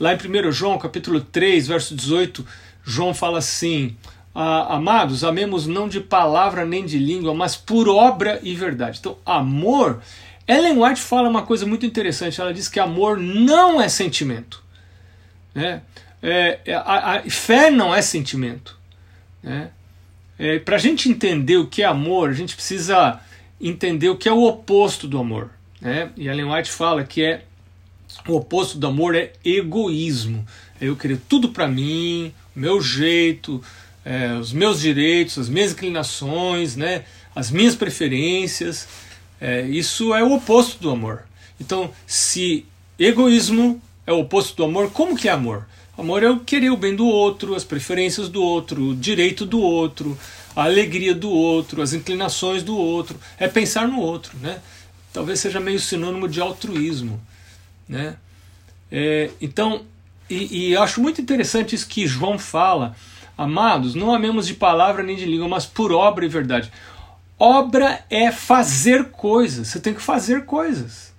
Lá 0.00 0.12
em 0.12 0.16
1 0.16 0.50
João, 0.50 0.76
capítulo 0.76 1.20
3, 1.20 1.68
verso 1.68 1.94
18, 1.94 2.44
João 2.82 3.14
fala 3.14 3.38
assim: 3.38 3.96
Amados, 4.34 5.22
amemos 5.22 5.68
não 5.68 5.88
de 5.88 6.00
palavra 6.00 6.66
nem 6.66 6.84
de 6.84 6.98
língua, 6.98 7.32
mas 7.32 7.56
por 7.56 7.88
obra 7.88 8.40
e 8.42 8.56
verdade. 8.56 8.98
Então, 8.98 9.18
amor. 9.24 10.02
Ellen 10.48 10.82
White 10.82 11.00
fala 11.00 11.28
uma 11.28 11.42
coisa 11.42 11.64
muito 11.64 11.86
interessante. 11.86 12.40
Ela 12.40 12.52
diz 12.52 12.66
que 12.66 12.80
amor 12.80 13.16
não 13.20 13.80
é 13.80 13.88
sentimento. 13.88 14.64
Né? 15.54 15.80
É, 16.22 16.60
é 16.64 16.74
a, 16.74 17.16
a, 17.16 17.30
fé 17.30 17.70
não 17.70 17.94
é 17.94 18.02
sentimento. 18.02 18.76
Né? 19.42 19.70
É, 20.38 20.58
Para 20.58 20.76
a 20.76 20.78
gente 20.78 21.08
entender 21.08 21.56
o 21.56 21.66
que 21.66 21.82
é 21.82 21.86
amor, 21.86 22.30
a 22.30 22.34
gente 22.34 22.54
precisa 22.54 23.20
entender 23.60 24.08
o 24.08 24.16
que 24.16 24.28
é 24.28 24.32
o 24.32 24.44
oposto 24.44 25.06
do 25.06 25.18
amor. 25.18 25.50
Né? 25.80 26.10
E 26.16 26.28
Ellen 26.28 26.52
White 26.52 26.70
fala 26.70 27.04
que 27.04 27.22
é 27.22 27.44
o 28.26 28.36
oposto 28.36 28.78
do 28.78 28.86
amor 28.86 29.14
é 29.14 29.32
egoísmo. 29.44 30.46
É 30.80 30.86
eu 30.86 30.96
querer 30.96 31.20
tudo 31.28 31.50
para 31.50 31.68
mim, 31.68 32.32
meu 32.54 32.80
jeito, 32.80 33.62
é, 34.04 34.32
os 34.34 34.52
meus 34.52 34.80
direitos, 34.80 35.38
as 35.38 35.48
minhas 35.48 35.72
inclinações, 35.72 36.76
né? 36.76 37.04
as 37.34 37.50
minhas 37.50 37.74
preferências. 37.74 38.88
É, 39.40 39.62
isso 39.62 40.14
é 40.14 40.22
o 40.22 40.32
oposto 40.32 40.80
do 40.80 40.90
amor. 40.90 41.24
Então, 41.60 41.90
se 42.06 42.64
egoísmo 42.98 43.80
é 44.06 44.12
o 44.12 44.20
oposto 44.20 44.56
do 44.56 44.64
amor, 44.64 44.90
como 44.90 45.16
que 45.16 45.28
é 45.28 45.32
amor? 45.32 45.66
Amor 45.98 46.22
é 46.22 46.30
o 46.30 46.38
querer 46.38 46.70
o 46.70 46.76
bem 46.76 46.94
do 46.94 47.08
outro, 47.08 47.56
as 47.56 47.64
preferências 47.64 48.28
do 48.28 48.40
outro, 48.40 48.90
o 48.90 48.94
direito 48.94 49.44
do 49.44 49.60
outro, 49.60 50.16
a 50.54 50.62
alegria 50.62 51.12
do 51.12 51.28
outro, 51.28 51.82
as 51.82 51.92
inclinações 51.92 52.62
do 52.62 52.76
outro. 52.76 53.18
É 53.36 53.48
pensar 53.48 53.88
no 53.88 53.98
outro, 53.98 54.38
né? 54.38 54.60
Talvez 55.12 55.40
seja 55.40 55.58
meio 55.58 55.80
sinônimo 55.80 56.28
de 56.28 56.40
altruísmo, 56.40 57.20
né? 57.88 58.14
É, 58.92 59.30
então, 59.40 59.82
e, 60.30 60.70
e 60.70 60.76
acho 60.76 61.00
muito 61.00 61.20
interessante 61.20 61.74
isso 61.74 61.88
que 61.88 62.06
João 62.06 62.38
fala. 62.38 62.94
Amados, 63.36 63.96
não 63.96 64.14
amemos 64.14 64.46
de 64.46 64.54
palavra 64.54 65.02
nem 65.02 65.16
de 65.16 65.24
língua, 65.24 65.48
mas 65.48 65.66
por 65.66 65.90
obra 65.90 66.24
e 66.24 66.28
verdade. 66.28 66.70
Obra 67.36 68.04
é 68.08 68.30
fazer 68.30 69.06
coisas. 69.06 69.66
Você 69.66 69.80
tem 69.80 69.94
que 69.94 70.02
fazer 70.02 70.44
coisas. 70.44 71.12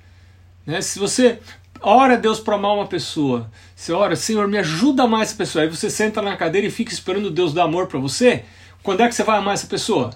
Né? 0.65 0.81
Se 0.81 1.00
você 1.00 1.39
ora 1.81 2.17
Deus 2.17 2.39
para 2.39 2.55
amar 2.55 2.75
uma 2.75 2.88
pessoa, 2.88 3.50
você 3.75 3.91
ora, 3.91 4.15
Senhor, 4.15 4.48
me 4.48 4.57
ajuda 4.57 5.03
a 5.03 5.05
amar 5.05 5.21
essa 5.21 5.36
pessoa. 5.36 5.63
Aí 5.63 5.69
você 5.69 5.89
senta 5.89 6.21
na 6.21 6.36
cadeira 6.36 6.67
e 6.67 6.71
fica 6.71 6.91
esperando 6.91 7.31
Deus 7.31 7.53
dar 7.53 7.63
amor 7.63 7.88
para 7.88 8.00
você. 8.00 8.43
Quando 8.83 9.01
é 9.01 9.07
que 9.07 9.15
você 9.15 9.24
vai 9.24 9.38
amar 9.38 9.53
essa 9.53 9.67
pessoa? 9.67 10.12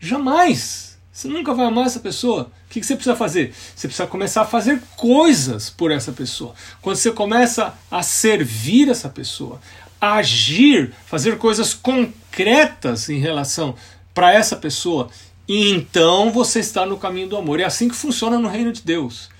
Jamais. 0.00 0.96
Você 1.12 1.28
nunca 1.28 1.54
vai 1.54 1.66
amar 1.66 1.86
essa 1.86 2.00
pessoa. 2.00 2.50
O 2.66 2.68
que 2.68 2.82
você 2.82 2.94
precisa 2.94 3.16
fazer? 3.16 3.54
Você 3.74 3.88
precisa 3.88 4.06
começar 4.06 4.42
a 4.42 4.46
fazer 4.46 4.82
coisas 4.96 5.70
por 5.70 5.90
essa 5.90 6.12
pessoa. 6.12 6.54
Quando 6.82 6.96
você 6.96 7.10
começa 7.10 7.74
a 7.90 8.02
servir 8.02 8.90
essa 8.90 9.08
pessoa, 9.08 9.60
a 10.00 10.16
agir, 10.16 10.92
fazer 11.06 11.38
coisas 11.38 11.72
concretas 11.72 13.08
em 13.08 13.18
relação 13.18 13.74
para 14.12 14.32
essa 14.32 14.56
pessoa, 14.56 15.08
então 15.48 16.30
você 16.30 16.60
está 16.60 16.84
no 16.84 16.98
caminho 16.98 17.28
do 17.28 17.36
amor. 17.36 17.60
É 17.60 17.64
assim 17.64 17.88
que 17.88 17.94
funciona 17.94 18.38
no 18.38 18.48
reino 18.48 18.72
de 18.72 18.82
Deus. 18.82 19.30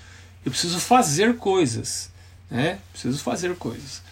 Eu 0.46 0.50
preciso 0.50 0.80
fazer 0.80 1.36
coisas 1.36 2.10
né? 2.50 2.78
Preciso 2.92 3.18
fazer 3.22 3.54
coisas. 3.56 4.02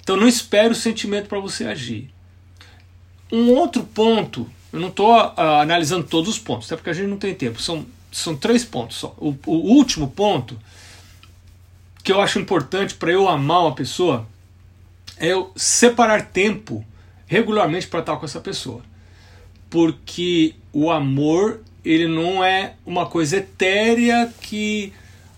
Então 0.00 0.16
não 0.16 0.28
espere 0.28 0.72
o 0.72 0.76
sentimento 0.76 1.28
para 1.28 1.40
você 1.40 1.64
agir. 1.64 2.10
Um 3.32 3.50
outro 3.50 3.84
ponto, 3.84 4.50
eu 4.72 4.80
não 4.80 4.88
estou 4.88 5.14
uh, 5.14 5.40
analisando 5.60 6.04
todos 6.04 6.30
os 6.30 6.38
pontos, 6.38 6.68
até 6.68 6.76
porque 6.76 6.90
a 6.90 6.92
gente 6.92 7.08
não 7.08 7.16
tem 7.16 7.34
tempo. 7.34 7.60
São, 7.60 7.86
são 8.12 8.36
três 8.36 8.64
pontos 8.64 8.98
só. 8.98 9.14
O, 9.18 9.36
o 9.46 9.52
último 9.74 10.08
ponto 10.08 10.58
que 12.02 12.12
eu 12.12 12.20
acho 12.20 12.38
importante 12.38 12.94
para 12.94 13.10
eu 13.10 13.28
amar 13.28 13.62
uma 13.62 13.74
pessoa 13.74 14.26
é 15.16 15.28
eu 15.28 15.50
separar 15.56 16.26
tempo 16.26 16.84
regularmente 17.26 17.86
para 17.86 18.00
estar 18.00 18.16
com 18.16 18.26
essa 18.26 18.40
pessoa. 18.40 18.82
Porque 19.70 20.54
o 20.72 20.90
amor, 20.90 21.62
ele 21.84 22.06
não 22.06 22.44
é 22.44 22.74
uma 22.84 23.06
coisa 23.06 23.38
etérea 23.38 24.32
que 24.42 24.92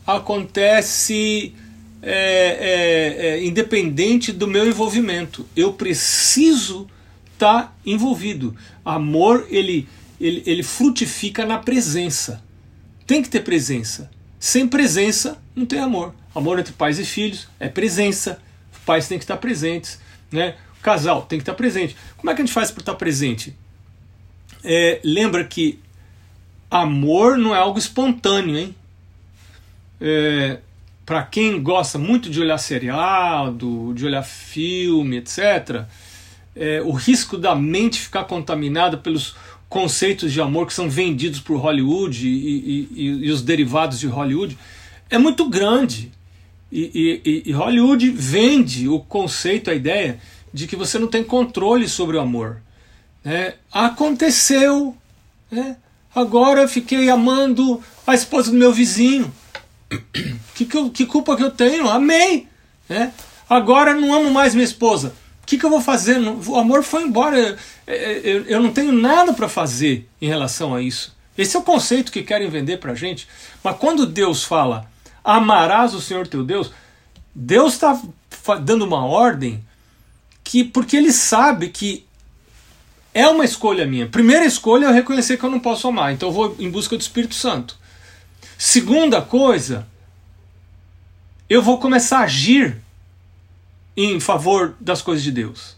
acontece 0.06 1.54
é, 2.02 2.10
é, 2.10 3.26
é, 3.26 3.44
independente 3.44 4.32
do 4.32 4.46
meu 4.46 4.66
envolvimento. 4.66 5.46
Eu 5.56 5.72
preciso 5.72 6.88
estar 7.32 7.62
tá 7.64 7.72
envolvido. 7.84 8.56
Amor, 8.84 9.46
ele, 9.50 9.88
ele, 10.20 10.42
ele 10.46 10.62
frutifica 10.62 11.44
na 11.44 11.58
presença. 11.58 12.42
Tem 13.06 13.22
que 13.22 13.28
ter 13.28 13.40
presença. 13.40 14.10
Sem 14.38 14.68
presença, 14.68 15.38
não 15.54 15.66
tem 15.66 15.80
amor. 15.80 16.14
Amor 16.34 16.58
entre 16.58 16.72
pais 16.72 16.98
e 16.98 17.04
filhos 17.04 17.48
é 17.58 17.68
presença. 17.68 18.40
Os 18.72 18.78
pais 18.84 19.08
têm 19.08 19.18
que 19.18 19.24
estar 19.24 19.38
presentes. 19.38 19.98
Né? 20.30 20.54
O 20.78 20.82
casal 20.82 21.22
tem 21.22 21.38
que 21.38 21.42
estar 21.42 21.54
presente. 21.54 21.96
Como 22.16 22.30
é 22.30 22.34
que 22.34 22.42
a 22.42 22.44
gente 22.44 22.54
faz 22.54 22.70
para 22.70 22.82
estar 22.82 22.94
presente? 22.94 23.56
É, 24.62 25.00
lembra 25.02 25.44
que 25.44 25.78
amor 26.70 27.38
não 27.38 27.54
é 27.54 27.58
algo 27.58 27.78
espontâneo, 27.78 28.56
hein? 28.56 28.74
É, 30.00 30.58
para 31.04 31.22
quem 31.22 31.62
gosta 31.62 31.98
muito 31.98 32.28
de 32.28 32.40
olhar 32.40 32.58
seriado, 32.58 33.92
de 33.94 34.04
olhar 34.04 34.22
filme, 34.22 35.18
etc., 35.18 35.84
é, 36.54 36.80
o 36.82 36.90
risco 36.90 37.36
da 37.36 37.54
mente 37.54 38.00
ficar 38.00 38.24
contaminada 38.24 38.96
pelos 38.96 39.36
conceitos 39.68 40.32
de 40.32 40.40
amor 40.40 40.66
que 40.66 40.72
são 40.72 40.88
vendidos 40.88 41.38
por 41.38 41.58
Hollywood 41.58 42.26
e, 42.26 42.30
e, 42.30 42.88
e, 42.94 43.04
e 43.26 43.30
os 43.30 43.42
derivados 43.42 44.00
de 44.00 44.06
Hollywood 44.06 44.56
é 45.10 45.18
muito 45.18 45.48
grande. 45.48 46.12
E, 46.72 47.52
Hollywood 47.52 48.10
vende 48.10 48.88
o 48.88 48.98
conceito, 48.98 49.70
a 49.70 49.74
ideia 49.74 50.18
de 50.52 50.66
que 50.66 50.76
você 50.76 50.98
não 50.98 51.06
tem 51.06 51.22
controle 51.22 51.88
sobre 51.88 52.16
o 52.16 52.20
amor. 52.20 52.60
Né? 53.24 53.54
Aconteceu. 53.72 54.96
Né? 55.50 55.76
Agora 56.14 56.66
fiquei 56.66 57.08
amando 57.08 57.80
a 58.06 58.14
esposa 58.14 58.50
do 58.50 58.56
meu 58.56 58.72
vizinho. 58.72 59.32
Que, 60.54 60.64
que, 60.64 60.90
que, 60.90 61.06
culpa 61.06 61.36
que 61.36 61.42
eu 61.42 61.50
tenho? 61.50 61.88
Amei! 61.88 62.48
Né? 62.88 63.12
Agora 63.48 63.94
não 63.94 64.12
amo 64.12 64.30
mais 64.30 64.54
minha 64.54 64.64
esposa. 64.64 65.14
O 65.42 65.46
que, 65.46 65.58
que 65.58 65.64
eu 65.64 65.70
vou 65.70 65.80
fazer? 65.80 66.18
O 66.18 66.56
amor 66.56 66.82
foi 66.82 67.04
embora. 67.04 67.56
Eu, 67.86 67.94
eu, 67.94 68.44
eu 68.46 68.60
não 68.60 68.72
tenho 68.72 68.92
nada 68.92 69.32
para 69.32 69.48
fazer 69.48 70.08
em 70.20 70.26
relação 70.26 70.74
a 70.74 70.82
isso. 70.82 71.14
Esse 71.38 71.56
é 71.56 71.60
o 71.60 71.62
conceito 71.62 72.10
que 72.10 72.22
querem 72.22 72.48
vender 72.48 72.78
para 72.78 72.94
gente. 72.94 73.28
Mas 73.62 73.76
quando 73.76 74.06
Deus 74.06 74.42
fala, 74.42 74.90
amarás 75.22 75.94
o 75.94 76.00
Senhor 76.00 76.26
teu 76.26 76.42
Deus, 76.42 76.72
Deus 77.34 77.74
está 77.74 78.00
dando 78.60 78.84
uma 78.84 79.04
ordem 79.04 79.62
que 80.42 80.64
porque 80.64 80.96
Ele 80.96 81.12
sabe 81.12 81.68
que 81.68 82.06
é 83.12 83.28
uma 83.28 83.44
escolha 83.44 83.86
minha. 83.86 84.06
Primeira 84.06 84.44
escolha 84.44 84.86
é 84.86 84.92
reconhecer 84.92 85.36
que 85.36 85.44
eu 85.44 85.50
não 85.50 85.60
posso 85.60 85.88
amar, 85.88 86.12
então 86.12 86.28
eu 86.28 86.32
vou 86.32 86.56
em 86.58 86.70
busca 86.70 86.96
do 86.96 87.00
Espírito 87.00 87.34
Santo. 87.34 87.78
Segunda 88.58 89.20
coisa, 89.20 89.86
eu 91.48 91.62
vou 91.62 91.78
começar 91.78 92.20
a 92.20 92.24
agir 92.24 92.80
em 93.96 94.18
favor 94.20 94.74
das 94.80 95.00
coisas 95.02 95.22
de 95.22 95.32
Deus. 95.32 95.76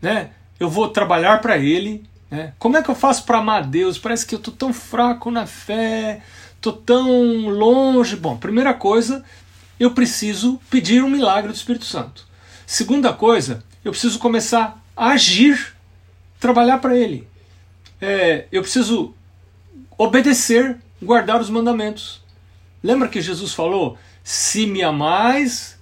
né? 0.00 0.30
Eu 0.58 0.68
vou 0.68 0.88
trabalhar 0.88 1.40
para 1.40 1.58
Ele. 1.58 2.04
Né? 2.30 2.52
Como 2.58 2.76
é 2.76 2.82
que 2.82 2.88
eu 2.90 2.94
faço 2.94 3.24
para 3.24 3.38
amar 3.38 3.64
Deus? 3.66 3.98
Parece 3.98 4.26
que 4.26 4.34
eu 4.34 4.38
tô 4.38 4.50
tão 4.50 4.72
fraco 4.72 5.30
na 5.30 5.46
fé, 5.46 6.22
tô 6.60 6.72
tão 6.72 7.48
longe. 7.48 8.16
Bom, 8.16 8.36
primeira 8.36 8.72
coisa, 8.74 9.24
eu 9.78 9.90
preciso 9.90 10.60
pedir 10.70 11.02
um 11.02 11.10
milagre 11.10 11.50
do 11.50 11.56
Espírito 11.56 11.84
Santo. 11.84 12.26
Segunda 12.66 13.12
coisa, 13.12 13.62
eu 13.84 13.92
preciso 13.92 14.18
começar 14.18 14.82
a 14.96 15.08
agir, 15.08 15.74
trabalhar 16.40 16.78
para 16.78 16.96
Ele. 16.96 17.26
É, 18.00 18.46
eu 18.50 18.62
preciso 18.62 19.14
obedecer, 19.98 20.78
guardar 21.04 21.40
os 21.40 21.50
mandamentos. 21.50 22.20
Lembra 22.82 23.08
que 23.08 23.20
Jesus 23.20 23.52
falou: 23.52 23.96
Se 24.22 24.66
me 24.66 24.82
amais, 24.82 25.78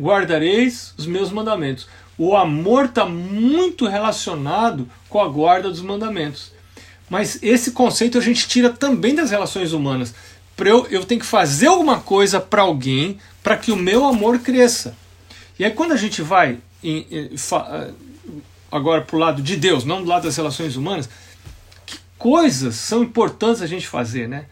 guardareis 0.00 0.94
os 0.96 1.06
meus 1.06 1.30
mandamentos. 1.30 1.86
O 2.16 2.36
amor 2.36 2.86
está 2.86 3.04
muito 3.04 3.86
relacionado 3.86 4.88
com 5.08 5.20
a 5.20 5.28
guarda 5.28 5.68
dos 5.68 5.80
mandamentos. 5.80 6.52
Mas 7.08 7.38
esse 7.42 7.72
conceito 7.72 8.18
a 8.18 8.20
gente 8.20 8.46
tira 8.46 8.70
também 8.70 9.14
das 9.14 9.30
relações 9.30 9.72
humanas. 9.72 10.14
Eu, 10.58 10.86
eu 10.90 11.04
tenho 11.04 11.20
que 11.20 11.26
fazer 11.26 11.68
alguma 11.68 12.00
coisa 12.00 12.38
para 12.38 12.62
alguém 12.62 13.18
para 13.42 13.56
que 13.56 13.72
o 13.72 13.76
meu 13.76 14.04
amor 14.04 14.38
cresça. 14.40 14.94
E 15.58 15.64
aí 15.64 15.70
quando 15.70 15.92
a 15.92 15.96
gente 15.96 16.20
vai 16.20 16.58
em, 16.84 17.06
em, 17.10 17.36
fa, 17.36 17.90
agora 18.70 19.02
para 19.02 19.16
o 19.16 19.18
lado 19.18 19.42
de 19.42 19.56
Deus, 19.56 19.84
não 19.84 20.02
do 20.02 20.08
lado 20.08 20.24
das 20.24 20.36
relações 20.36 20.76
humanas, 20.76 21.08
coisas 22.20 22.74
são 22.74 23.02
importantes 23.02 23.62
a 23.62 23.66
gente 23.66 23.88
fazer, 23.88 24.28
né? 24.28 24.44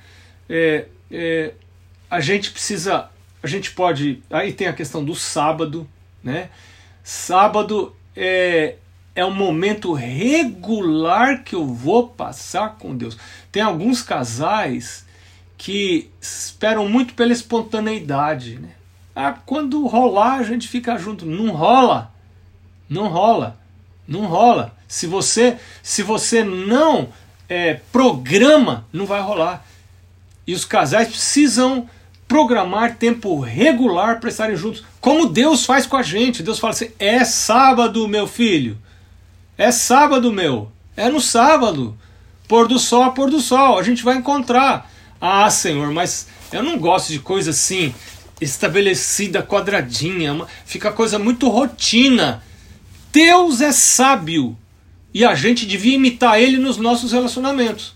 É, 0.49 0.87
é, 1.11 1.53
a 2.11 2.19
gente 2.19 2.51
precisa, 2.51 3.11
a 3.43 3.47
gente 3.47 3.73
pode, 3.73 4.23
aí 4.31 4.55
tem 4.55 4.67
a 4.67 4.73
questão 4.73 5.05
do 5.05 5.15
sábado, 5.15 5.87
né? 6.25 6.49
Sábado 7.05 7.95
é, 8.17 8.77
é 9.15 9.23
um 9.23 9.35
momento 9.35 9.93
regular 9.93 11.45
que 11.45 11.55
eu 11.55 11.67
vou 11.67 12.09
passar 12.09 12.77
com 12.79 12.97
Deus. 12.97 13.19
Tem 13.53 13.63
alguns 13.63 14.03
casais 14.03 15.07
que 15.59 16.11
esperam 16.19 16.89
muito 16.89 17.13
pela 17.13 17.35
espontaneidade, 17.35 18.59
né? 18.59 18.71
Ah, 19.15 19.33
quando 19.45 19.87
rolar 19.87 20.37
a 20.37 20.43
gente 20.43 20.69
fica 20.69 20.97
junto. 20.97 21.27
Não 21.27 21.51
rola. 21.51 22.15
Não 22.89 23.09
rola. 23.09 23.61
Não 24.07 24.25
rola. 24.25 24.75
Se 24.87 25.07
você, 25.07 25.59
se 25.83 26.03
você 26.03 26.43
não 26.43 27.09
é, 27.49 27.81
programa, 27.93 28.87
não 28.93 29.07
vai 29.07 29.21
rolar. 29.21 29.65
E 30.47 30.55
os 30.55 30.65
casais 30.65 31.09
precisam 31.09 31.89
programar 32.27 32.97
tempo 32.97 33.41
regular 33.41 34.21
para 34.21 34.29
estarem 34.29 34.57
juntos, 34.57 34.85
como 35.01 35.27
Deus 35.27 35.65
faz 35.65 35.87
com 35.87 35.97
a 35.97 36.03
gente. 36.03 36.43
Deus 36.43 36.59
fala 36.59 36.73
assim: 36.73 36.91
é 36.99 37.25
sábado, 37.25 38.07
meu 38.07 38.27
filho. 38.27 38.77
É 39.57 39.71
sábado, 39.73 40.33
meu. 40.33 40.71
É 40.97 41.09
no 41.09 41.21
sábado. 41.21 41.97
Pôr 42.47 42.67
do 42.67 42.79
sol 42.79 43.13
pôr 43.13 43.31
do 43.31 43.41
sol. 43.41 43.79
A 43.79 43.83
gente 43.83 44.03
vai 44.03 44.17
encontrar. 44.17 44.91
Ah, 45.21 45.51
Senhor, 45.51 45.91
mas 45.91 46.29
eu 46.53 46.63
não 46.63 46.79
gosto 46.79 47.13
de 47.13 47.19
coisa 47.19 47.51
assim 47.51 47.95
estabelecida, 48.41 49.43
quadradinha, 49.43 50.47
fica 50.65 50.93
coisa 50.93 51.19
muito 51.19 51.49
rotina. 51.49 52.43
Deus 53.13 53.61
é 53.61 53.73
sábio 53.73 54.57
e 55.13 55.25
a 55.25 55.35
gente 55.35 55.67
devia 55.67 55.97
imitar 55.97 56.41
ele 56.41 56.59
nos 56.59 56.77
nossos 56.77 57.13
relacionamentos. 57.13 57.95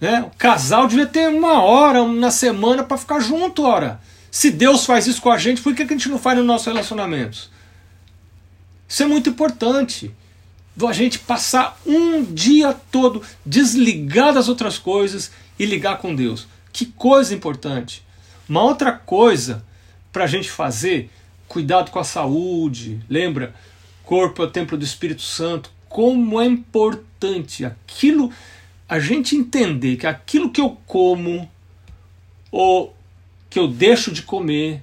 Né? 0.00 0.22
O 0.22 0.36
casal 0.36 0.88
devia 0.88 1.06
ter 1.06 1.28
uma 1.28 1.62
hora 1.62 2.04
na 2.06 2.30
semana 2.30 2.82
para 2.82 2.98
ficar 2.98 3.20
junto, 3.20 3.62
ora. 3.62 4.00
Se 4.30 4.50
Deus 4.50 4.84
faz 4.84 5.06
isso 5.06 5.22
com 5.22 5.30
a 5.30 5.38
gente, 5.38 5.62
por 5.62 5.74
que 5.74 5.82
a 5.82 5.86
gente 5.86 6.08
não 6.08 6.18
faz 6.18 6.36
nos 6.36 6.46
nossos 6.46 6.66
relacionamentos? 6.66 7.50
Isso 8.88 9.02
é 9.02 9.06
muito 9.06 9.30
importante. 9.30 10.10
A 10.86 10.92
gente 10.92 11.18
passar 11.18 11.78
um 11.86 12.24
dia 12.24 12.72
todo 12.90 13.22
desligado 13.44 14.34
das 14.34 14.48
outras 14.48 14.78
coisas 14.78 15.30
e 15.58 15.66
ligar 15.66 15.98
com 15.98 16.14
Deus. 16.14 16.48
Que 16.72 16.86
coisa 16.86 17.34
importante. 17.34 18.02
Uma 18.48 18.62
outra 18.62 18.92
coisa 18.92 19.64
para 20.10 20.24
a 20.24 20.26
gente 20.26 20.50
fazer, 20.50 21.10
cuidado 21.46 21.90
com 21.90 21.98
a 21.98 22.04
saúde, 22.04 23.00
lembra? 23.08 23.54
Corpo 24.02 24.42
é 24.42 24.46
o 24.46 24.50
templo 24.50 24.76
do 24.76 24.84
Espírito 24.84 25.22
Santo. 25.22 25.70
Como 25.92 26.40
é 26.40 26.46
importante 26.46 27.64
aquilo, 27.66 28.32
a 28.88 28.98
gente 28.98 29.36
entender 29.36 29.96
que 29.96 30.06
aquilo 30.06 30.50
que 30.50 30.60
eu 30.60 30.78
como 30.86 31.50
ou 32.50 32.96
que 33.50 33.58
eu 33.58 33.68
deixo 33.68 34.10
de 34.10 34.22
comer 34.22 34.82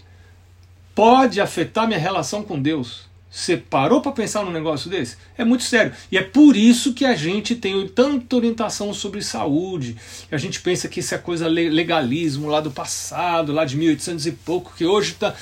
pode 0.94 1.42
afetar 1.42 1.88
minha 1.88 2.00
relação 2.00 2.44
com 2.44 2.62
Deus. 2.62 3.10
Você 3.32 3.58
parou 3.58 4.02
para 4.02 4.12
pensar 4.12 4.44
num 4.44 4.52
negócio 4.52 4.90
desse? 4.90 5.18
É 5.36 5.44
muito 5.44 5.64
sério. 5.64 5.94
E 6.12 6.18
é 6.18 6.22
por 6.22 6.56
isso 6.56 6.94
que 6.94 7.06
a 7.06 7.16
gente 7.16 7.56
tem 7.56 7.88
tanta 7.88 8.36
orientação 8.36 8.94
sobre 8.94 9.22
saúde. 9.24 9.96
A 10.32 10.38
gente 10.38 10.62
pensa 10.62 10.88
que 10.88 11.00
isso 11.00 11.16
é 11.16 11.18
coisa 11.18 11.48
legalismo 11.48 12.50
lá 12.50 12.62
do 12.62 12.70
passado, 12.70 13.52
lá 13.52 13.66
de 13.66 13.78
1800 13.78 14.28
e 14.28 14.32
pouco, 14.32 14.74
que 14.76 14.86
hoje 14.86 15.14
está. 15.14 15.34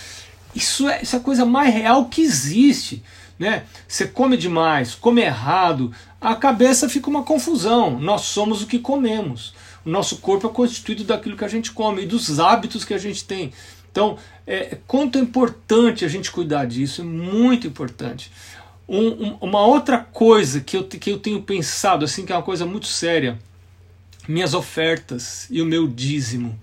Isso 0.56 0.88
é, 0.88 1.02
isso 1.02 1.16
é 1.16 1.20
a 1.20 1.22
coisa 1.22 1.46
mais 1.46 1.74
real 1.74 2.06
que 2.06 2.22
existe. 2.22 3.04
Né? 3.38 3.66
Você 3.88 4.08
come 4.08 4.36
demais, 4.36 4.96
come 4.96 5.22
errado, 5.22 5.92
a 6.20 6.36
cabeça 6.36 6.90
fica 6.90 7.10
uma 7.10 7.24
confusão. 7.24 8.00
Nós 8.00 8.22
somos 8.22 8.62
o 8.62 8.68
que 8.68 8.80
comemos. 8.80 9.54
O 9.86 9.90
nosso 9.90 10.18
corpo 10.18 10.48
é 10.48 10.50
constituído 10.50 11.04
daquilo 11.04 11.38
que 11.38 11.46
a 11.46 11.50
gente 11.50 11.72
come 11.72 12.04
e 12.04 12.08
dos 12.08 12.40
hábitos 12.40 12.84
que 12.84 12.94
a 12.94 12.98
gente 12.98 13.24
tem. 13.24 13.54
Então, 13.92 14.18
é, 14.46 14.78
quanto 14.86 15.18
é 15.18 15.22
importante 15.22 16.04
a 16.04 16.08
gente 16.08 16.32
cuidar 16.32 16.66
disso, 16.66 17.02
é 17.02 17.04
muito 17.04 17.68
importante. 17.68 18.32
Um, 18.88 19.08
um, 19.08 19.38
uma 19.42 19.66
outra 19.66 19.98
coisa 19.98 20.62
que 20.62 20.78
eu, 20.78 20.84
que 20.84 21.10
eu 21.10 21.20
tenho 21.20 21.42
pensado, 21.42 22.06
assim, 22.06 22.26
que 22.26 22.32
é 22.32 22.36
uma 22.36 22.44
coisa 22.44 22.66
muito 22.66 22.88
séria, 22.88 23.40
minhas 24.28 24.54
ofertas 24.54 25.48
e 25.50 25.62
o 25.62 25.66
meu 25.66 25.88
dízimo. 25.88 26.60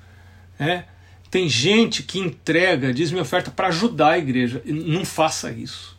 É? 0.59 0.85
Tem 1.31 1.49
gente 1.49 2.03
que 2.03 2.19
entrega 2.19 2.95
dízimo 2.95 3.19
e 3.19 3.23
oferta 3.23 3.51
para 3.51 3.69
ajudar 3.69 4.11
a 4.11 4.19
igreja. 4.19 4.63
Não 4.65 5.05
faça 5.05 5.51
isso. 5.51 5.94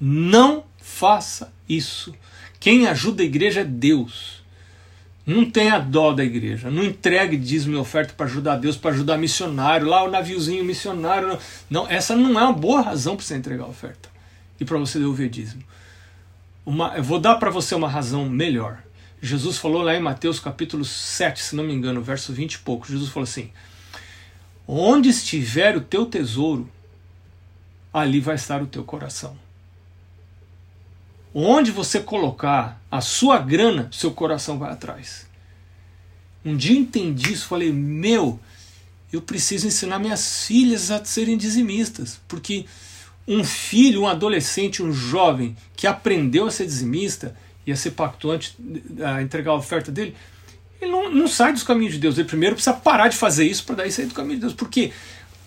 Não 0.00 0.64
faça 0.80 1.52
isso. 1.68 2.14
Quem 2.60 2.86
ajuda 2.86 3.22
a 3.22 3.26
igreja 3.26 3.60
é 3.60 3.64
Deus. 3.64 4.42
Não 5.26 5.44
tenha 5.50 5.78
dó 5.78 6.12
da 6.12 6.24
igreja. 6.24 6.70
Não 6.70 6.82
entregue 6.82 7.36
dízimo 7.36 7.74
e 7.74 7.78
oferta 7.78 8.14
para 8.14 8.26
ajudar 8.26 8.56
Deus, 8.56 8.76
para 8.76 8.92
ajudar 8.92 9.18
missionário, 9.18 9.86
lá 9.86 10.02
o 10.02 10.10
naviozinho 10.10 10.64
missionário. 10.64 11.38
Não, 11.68 11.86
essa 11.86 12.16
não 12.16 12.40
é 12.40 12.44
uma 12.44 12.52
boa 12.52 12.80
razão 12.80 13.14
para 13.14 13.26
você 13.26 13.36
entregar 13.36 13.64
a 13.64 13.68
oferta 13.68 14.08
e 14.58 14.64
para 14.64 14.78
você 14.78 14.98
devolver 14.98 15.28
dízimo. 15.28 15.62
Uma, 16.64 16.96
eu 16.96 17.02
vou 17.02 17.20
dar 17.20 17.36
para 17.36 17.50
você 17.50 17.74
uma 17.74 17.88
razão 17.88 18.28
melhor. 18.28 18.82
Jesus 19.20 19.58
falou 19.58 19.82
lá 19.82 19.94
em 19.94 20.00
Mateus 20.00 20.38
capítulo 20.38 20.84
7, 20.84 21.42
se 21.42 21.56
não 21.56 21.64
me 21.64 21.74
engano, 21.74 22.00
verso 22.00 22.32
20 22.32 22.54
e 22.54 22.58
pouco. 22.60 22.86
Jesus 22.86 23.10
falou 23.10 23.24
assim: 23.24 23.50
Onde 24.66 25.08
estiver 25.08 25.76
o 25.76 25.80
teu 25.80 26.06
tesouro, 26.06 26.70
ali 27.92 28.20
vai 28.20 28.36
estar 28.36 28.62
o 28.62 28.66
teu 28.66 28.84
coração. 28.84 29.36
Onde 31.34 31.70
você 31.70 32.00
colocar 32.00 32.80
a 32.90 33.00
sua 33.00 33.38
grana, 33.38 33.88
seu 33.92 34.10
coração 34.10 34.58
vai 34.58 34.72
atrás. 34.72 35.26
Um 36.44 36.56
dia 36.56 36.78
entendi 36.78 37.32
isso, 37.32 37.46
falei: 37.46 37.72
meu, 37.72 38.40
eu 39.12 39.20
preciso 39.20 39.66
ensinar 39.66 39.98
minhas 39.98 40.46
filhas 40.46 40.90
a 40.90 41.04
serem 41.04 41.36
dizimistas, 41.36 42.20
porque 42.26 42.64
um 43.26 43.44
filho, 43.44 44.02
um 44.02 44.08
adolescente, 44.08 44.82
um 44.82 44.92
jovem 44.92 45.54
que 45.76 45.86
aprendeu 45.86 46.46
a 46.46 46.50
ser 46.50 46.64
dizimista 46.64 47.36
e 47.66 47.72
a 47.72 47.76
ser 47.76 47.90
pactuante, 47.90 48.56
a 49.04 49.20
entregar 49.20 49.50
a 49.52 49.56
oferta 49.56 49.92
dele, 49.92 50.16
ele 50.80 50.90
não, 50.90 51.10
não 51.10 51.28
sai 51.28 51.52
dos 51.52 51.62
caminhos 51.62 51.92
de 51.94 52.00
Deus. 52.00 52.16
Ele 52.16 52.26
primeiro 52.26 52.54
precisa 52.54 52.74
parar 52.74 53.08
de 53.08 53.16
fazer 53.16 53.44
isso 53.44 53.64
para 53.64 53.76
daí 53.76 53.92
sair 53.92 54.06
do 54.06 54.14
caminho 54.14 54.36
de 54.36 54.40
Deus. 54.42 54.54
Porque 54.54 54.92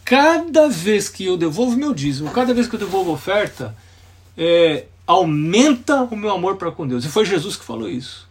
cada 0.05 0.69
vez 0.69 1.09
que 1.09 1.25
eu 1.25 1.37
devolvo 1.37 1.75
meu 1.75 1.93
dízimo, 1.93 2.29
cada 2.31 2.53
vez 2.53 2.67
que 2.67 2.75
eu 2.75 2.79
devolvo 2.79 3.11
oferta, 3.11 3.75
é, 4.37 4.85
aumenta 5.11 6.03
o 6.03 6.15
meu 6.15 6.31
amor 6.31 6.55
para 6.55 6.71
com 6.71 6.87
Deus. 6.87 7.03
E 7.03 7.09
foi 7.09 7.25
Jesus 7.25 7.55
que 7.55 7.65
falou 7.65 7.89
isso. 7.89 8.29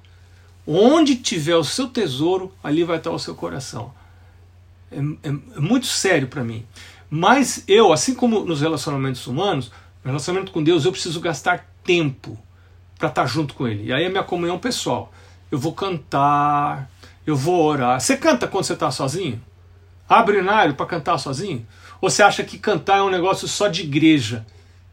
Onde 0.66 1.16
tiver 1.16 1.56
o 1.56 1.64
seu 1.64 1.88
tesouro, 1.88 2.52
ali 2.62 2.84
vai 2.84 2.98
estar 2.98 3.10
o 3.10 3.18
seu 3.18 3.34
coração. 3.34 3.92
É, 4.90 4.98
é, 4.98 5.28
é 5.56 5.60
muito 5.60 5.86
sério 5.86 6.28
para 6.28 6.42
mim. 6.42 6.64
Mas 7.08 7.64
eu, 7.66 7.92
assim 7.92 8.14
como 8.14 8.44
nos 8.44 8.60
relacionamentos 8.60 9.26
humanos, 9.26 9.70
no 10.02 10.10
relacionamento 10.10 10.52
com 10.52 10.62
Deus, 10.62 10.84
eu 10.84 10.92
preciso 10.92 11.20
gastar 11.20 11.66
tempo 11.84 12.38
para 12.98 13.08
estar 13.08 13.26
junto 13.26 13.54
com 13.54 13.66
Ele. 13.66 13.86
E 13.86 13.92
aí 13.92 14.04
é 14.04 14.08
minha 14.08 14.22
comunhão 14.22 14.58
pessoal. 14.58 15.12
Eu 15.50 15.58
vou 15.58 15.72
cantar, 15.72 16.88
eu 17.26 17.36
vou 17.36 17.62
orar. 17.64 18.00
Você 18.00 18.16
canta 18.16 18.46
quando 18.46 18.64
você 18.64 18.74
está 18.74 18.90
sozinho? 18.90 19.40
Abre 20.08 20.40
o 20.40 20.74
para 20.74 20.86
cantar 20.86 21.18
sozinho? 21.18 21.66
Ou 22.00 22.08
você 22.08 22.22
acha 22.22 22.42
que 22.42 22.58
cantar 22.58 22.98
é 22.98 23.02
um 23.02 23.10
negócio 23.10 23.46
só 23.46 23.68
de 23.68 23.82
igreja? 23.82 24.46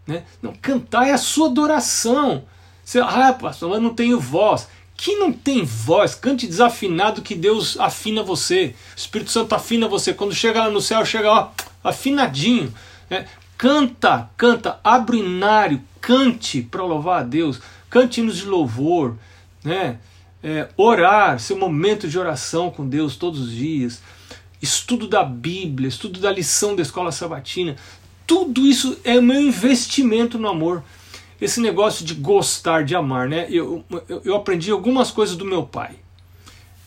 Né? 0.07 0.23
Não, 0.41 0.53
cantar 0.53 1.07
é 1.07 1.11
a 1.11 1.17
sua 1.17 1.49
adoração. 1.49 2.45
Você, 2.83 2.99
ah, 2.99 3.33
pastor, 3.33 3.73
eu 3.73 3.81
não 3.81 3.93
tenho 3.93 4.19
voz. 4.19 4.67
Que 4.95 5.15
não 5.15 5.31
tem 5.31 5.63
voz, 5.63 6.15
cante 6.15 6.47
desafinado 6.47 7.21
que 7.21 7.35
Deus 7.35 7.77
afina 7.79 8.23
você. 8.23 8.73
O 8.95 8.97
Espírito 8.97 9.29
Santo 9.29 9.53
afina 9.53 9.87
você. 9.87 10.13
Quando 10.13 10.33
chega 10.33 10.63
lá 10.63 10.71
no 10.71 10.81
céu, 10.81 11.05
chega 11.05 11.29
ó, 11.29 11.49
afinadinho. 11.83 12.73
Né? 13.09 13.27
Canta, 13.57 14.29
canta, 14.35 14.79
abre 14.83 15.17
inário, 15.19 15.83
cante 16.01 16.61
para 16.61 16.83
louvar 16.83 17.21
a 17.21 17.23
Deus. 17.23 17.59
cantinos 17.89 18.37
de 18.37 18.45
louvor, 18.45 19.15
né? 19.63 19.99
É, 20.43 20.69
orar, 20.77 21.39
seu 21.39 21.57
momento 21.57 22.07
de 22.07 22.17
oração 22.17 22.69
com 22.69 22.87
Deus 22.87 23.15
todos 23.15 23.39
os 23.39 23.51
dias, 23.51 24.01
estudo 24.61 25.07
da 25.07 25.23
Bíblia, 25.23 25.87
estudo 25.87 26.19
da 26.19 26.31
lição 26.31 26.75
da 26.75 26.81
escola 26.81 27.11
sabatina, 27.11 27.75
tudo 28.27 28.67
isso 28.67 28.99
é 29.05 29.19
meu 29.21 29.41
investimento 29.41 30.37
no 30.37 30.49
amor. 30.49 30.83
Esse 31.39 31.61
negócio 31.61 32.05
de 32.05 32.13
gostar, 32.13 32.83
de 32.83 32.93
amar, 32.93 33.29
né? 33.29 33.47
Eu, 33.49 33.85
eu, 34.09 34.21
eu 34.25 34.35
aprendi 34.35 34.69
algumas 34.69 35.09
coisas 35.09 35.37
do 35.37 35.45
meu 35.45 35.63
pai. 35.63 35.95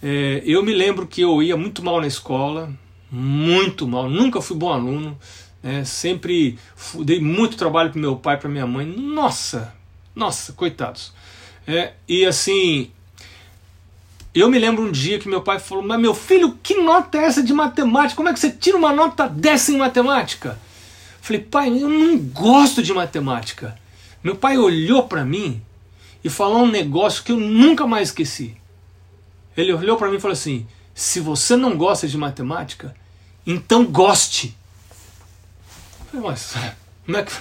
É, 0.02 0.42
eu 0.44 0.62
me 0.62 0.72
lembro 0.72 1.06
que 1.06 1.22
eu 1.22 1.42
ia 1.42 1.56
muito 1.56 1.82
mal 1.82 2.00
na 2.00 2.06
escola, 2.06 2.70
muito 3.10 3.88
mal, 3.88 4.08
nunca 4.08 4.40
fui 4.40 4.56
bom 4.56 4.72
aluno, 4.72 5.18
né? 5.62 5.84
sempre 5.84 6.58
dei 7.04 7.20
muito 7.20 7.56
trabalho 7.56 7.90
para 7.90 8.00
meu 8.00 8.16
pai, 8.16 8.38
para 8.38 8.48
minha 8.48 8.66
mãe. 8.66 8.86
Nossa, 8.86 9.74
nossa, 10.14 10.52
coitados. 10.52 11.12
É, 11.66 11.92
e 12.08 12.24
assim, 12.24 12.90
eu 14.34 14.48
me 14.48 14.58
lembro 14.58 14.84
um 14.84 14.90
dia 14.90 15.18
que 15.18 15.28
meu 15.28 15.42
pai 15.42 15.58
falou: 15.58 15.84
Mas 15.84 16.00
meu 16.00 16.14
filho, 16.14 16.58
que 16.62 16.80
nota 16.80 17.18
é 17.18 17.24
essa 17.24 17.42
de 17.42 17.52
matemática? 17.52 18.16
Como 18.16 18.28
é 18.28 18.32
que 18.32 18.40
você 18.40 18.50
tira 18.50 18.76
uma 18.76 18.92
nota 18.92 19.28
dessa 19.28 19.72
em 19.72 19.76
matemática? 19.76 20.58
Falei, 21.20 21.42
pai, 21.42 21.68
eu 21.68 21.88
não 21.88 22.18
gosto 22.18 22.82
de 22.82 22.92
matemática. 22.92 23.78
Meu 24.22 24.36
pai 24.36 24.58
olhou 24.58 25.06
para 25.06 25.24
mim 25.24 25.62
e 26.22 26.28
falou 26.28 26.62
um 26.62 26.70
negócio 26.70 27.22
que 27.22 27.32
eu 27.32 27.38
nunca 27.38 27.86
mais 27.86 28.08
esqueci. 28.08 28.56
Ele 29.56 29.72
olhou 29.72 29.96
para 29.96 30.08
mim 30.08 30.16
e 30.16 30.20
falou 30.20 30.32
assim: 30.32 30.66
se 30.94 31.20
você 31.20 31.56
não 31.56 31.76
gosta 31.76 32.06
de 32.06 32.16
matemática, 32.16 32.94
então 33.46 33.84
goste. 33.84 34.56
Eu 36.12 36.20
falei, 36.20 36.26
mas 36.26 36.54
como 37.04 37.16
é 37.16 37.22
que. 37.22 37.32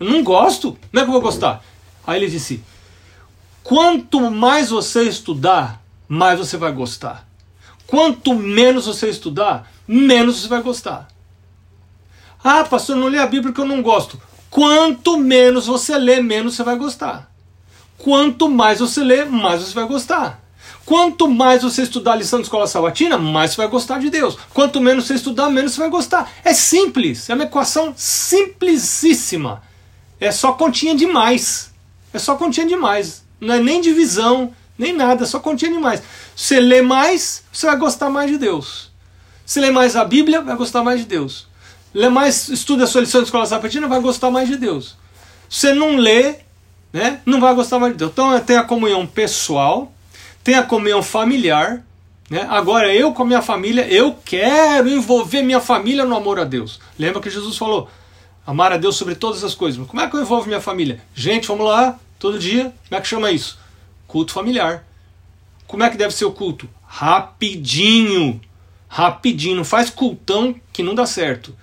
Eu 0.00 0.10
não 0.10 0.24
gosto, 0.24 0.72
como 0.72 1.00
é 1.00 1.00
que 1.02 1.08
eu 1.08 1.12
vou 1.12 1.20
gostar? 1.20 1.64
Aí 2.06 2.20
ele 2.20 2.30
disse: 2.30 2.62
quanto 3.62 4.30
mais 4.30 4.70
você 4.70 5.02
estudar, 5.04 5.82
mais 6.08 6.38
você 6.38 6.56
vai 6.56 6.72
gostar. 6.72 7.28
Quanto 7.86 8.34
menos 8.34 8.86
você 8.86 9.08
estudar, 9.08 9.70
menos 9.86 10.40
você 10.40 10.48
vai 10.48 10.62
gostar. 10.62 11.08
Ah, 12.46 12.62
pastor, 12.62 12.94
não 12.94 13.08
lê 13.08 13.18
a 13.18 13.26
Bíblia 13.26 13.44
porque 13.44 13.60
eu 13.62 13.64
não 13.64 13.80
gosto. 13.80 14.20
Quanto 14.50 15.16
menos 15.16 15.66
você 15.66 15.96
lê, 15.96 16.20
menos 16.20 16.54
você 16.54 16.62
vai 16.62 16.76
gostar. 16.76 17.30
Quanto 17.96 18.50
mais 18.50 18.80
você 18.80 19.02
lê, 19.02 19.24
mais 19.24 19.62
você 19.62 19.72
vai 19.72 19.86
gostar. 19.86 20.44
Quanto 20.84 21.26
mais 21.26 21.62
você 21.62 21.82
estudar 21.82 22.12
a 22.12 22.16
lição 22.16 22.40
de 22.40 22.44
escola 22.44 22.66
sabatina, 22.66 23.16
mais 23.16 23.52
você 23.52 23.56
vai 23.56 23.68
gostar 23.68 23.98
de 23.98 24.10
Deus. 24.10 24.36
Quanto 24.52 24.78
menos 24.78 25.06
você 25.06 25.14
estudar, 25.14 25.48
menos 25.48 25.72
você 25.72 25.80
vai 25.80 25.88
gostar. 25.88 26.30
É 26.44 26.52
simples, 26.52 27.30
é 27.30 27.34
uma 27.34 27.44
equação 27.44 27.94
simplicíssima. 27.96 29.62
É 30.20 30.30
só 30.30 30.52
continha 30.52 30.94
demais. 30.94 31.72
É 32.12 32.18
só 32.18 32.34
continha 32.34 32.66
demais. 32.66 33.24
Não 33.40 33.54
é 33.54 33.60
nem 33.60 33.80
divisão, 33.80 34.54
nem 34.76 34.92
nada, 34.92 35.24
é 35.24 35.26
só 35.26 35.40
continha 35.40 35.72
demais. 35.72 36.02
Você 36.36 36.60
lê 36.60 36.82
mais, 36.82 37.42
você 37.50 37.66
vai 37.66 37.76
gostar 37.76 38.10
mais 38.10 38.30
de 38.30 38.36
Deus. 38.36 38.92
Se 39.46 39.60
lê 39.60 39.70
mais 39.70 39.96
a 39.96 40.04
Bíblia, 40.04 40.42
vai 40.42 40.56
gostar 40.56 40.82
mais 40.82 41.00
de 41.00 41.06
Deus. 41.06 41.53
Lê 41.94 42.08
mais, 42.08 42.48
estuda 42.48 42.84
a 42.84 42.86
sua 42.86 43.02
lição 43.02 43.20
de 43.20 43.28
escola 43.28 43.46
sabatina, 43.46 43.86
vai 43.86 44.00
gostar 44.00 44.30
mais 44.30 44.48
de 44.48 44.56
Deus. 44.56 44.96
Se 45.48 45.68
você 45.68 45.72
não 45.72 45.96
lê, 45.96 46.36
né, 46.92 47.20
não 47.24 47.40
vai 47.40 47.54
gostar 47.54 47.78
mais 47.78 47.92
de 47.92 47.98
Deus. 47.98 48.10
Então 48.10 48.38
tem 48.40 48.56
a 48.56 48.64
comunhão 48.64 49.06
pessoal, 49.06 49.92
tem 50.42 50.56
a 50.56 50.62
comunhão 50.64 51.02
familiar. 51.02 51.84
Né? 52.28 52.46
Agora 52.50 52.92
eu 52.92 53.12
com 53.12 53.22
a 53.22 53.26
minha 53.26 53.42
família, 53.42 53.86
eu 53.86 54.16
quero 54.24 54.88
envolver 54.88 55.42
minha 55.42 55.60
família 55.60 56.04
no 56.04 56.16
amor 56.16 56.40
a 56.40 56.44
Deus. 56.44 56.80
Lembra 56.98 57.22
que 57.22 57.30
Jesus 57.30 57.56
falou: 57.56 57.88
amar 58.46 58.72
a 58.72 58.76
Deus 58.76 58.96
sobre 58.96 59.14
todas 59.14 59.44
as 59.44 59.54
coisas. 59.54 59.78
Mas 59.78 59.88
como 59.88 60.02
é 60.02 60.08
que 60.08 60.16
eu 60.16 60.20
envolvo 60.20 60.48
minha 60.48 60.60
família? 60.60 61.00
Gente, 61.14 61.46
vamos 61.46 61.66
lá, 61.66 61.98
todo 62.18 62.38
dia. 62.38 62.74
Como 62.88 62.98
é 62.98 63.00
que 63.00 63.08
chama 63.08 63.30
isso? 63.30 63.58
Culto 64.06 64.32
familiar. 64.32 64.84
Como 65.66 65.82
é 65.82 65.90
que 65.90 65.96
deve 65.96 66.14
ser 66.14 66.24
o 66.24 66.32
culto? 66.32 66.68
Rapidinho. 66.86 68.40
Rapidinho. 68.88 69.56
Não 69.56 69.64
faz 69.64 69.90
cultão 69.90 70.54
que 70.72 70.82
não 70.82 70.94
dá 70.94 71.06
certo. 71.06 71.54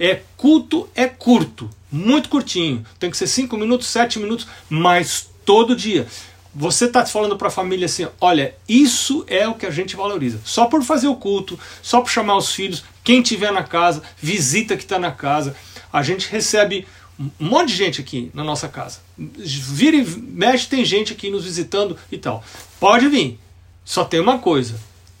É 0.00 0.22
culto, 0.36 0.88
é 0.94 1.06
curto. 1.06 1.70
Muito 1.92 2.28
curtinho. 2.28 2.84
Tem 2.98 3.10
que 3.10 3.16
ser 3.16 3.26
5 3.26 3.56
minutos, 3.56 3.86
7 3.88 4.18
minutos, 4.18 4.46
mas 4.68 5.28
todo 5.44 5.76
dia 5.76 6.06
você 6.54 6.86
está 6.86 7.06
falando 7.06 7.36
para 7.36 7.48
a 7.48 7.50
família 7.50 7.86
assim: 7.86 8.06
olha, 8.20 8.54
isso 8.68 9.24
é 9.28 9.46
o 9.46 9.54
que 9.54 9.66
a 9.66 9.70
gente 9.70 9.96
valoriza. 9.96 10.40
Só 10.44 10.66
por 10.66 10.82
fazer 10.82 11.08
o 11.08 11.16
culto, 11.16 11.58
só 11.82 12.00
por 12.00 12.10
chamar 12.10 12.36
os 12.36 12.52
filhos, 12.52 12.82
quem 13.04 13.22
tiver 13.22 13.52
na 13.52 13.62
casa, 13.62 14.02
visita 14.20 14.76
que 14.76 14.82
está 14.82 14.98
na 14.98 15.12
casa. 15.12 15.54
A 15.92 16.02
gente 16.02 16.28
recebe 16.28 16.86
um 17.18 17.30
monte 17.38 17.68
de 17.68 17.76
gente 17.76 18.00
aqui 18.00 18.30
na 18.34 18.42
nossa 18.42 18.68
casa. 18.68 18.98
Vira 19.18 19.96
e 19.96 20.04
mexe, 20.04 20.66
tem 20.66 20.84
gente 20.84 21.12
aqui 21.12 21.30
nos 21.30 21.44
visitando 21.44 21.96
e 22.10 22.18
tal. 22.18 22.42
Pode 22.78 23.08
vir. 23.08 23.38
Só 23.84 24.04
tem 24.04 24.20
uma 24.20 24.38
coisa: 24.38 24.74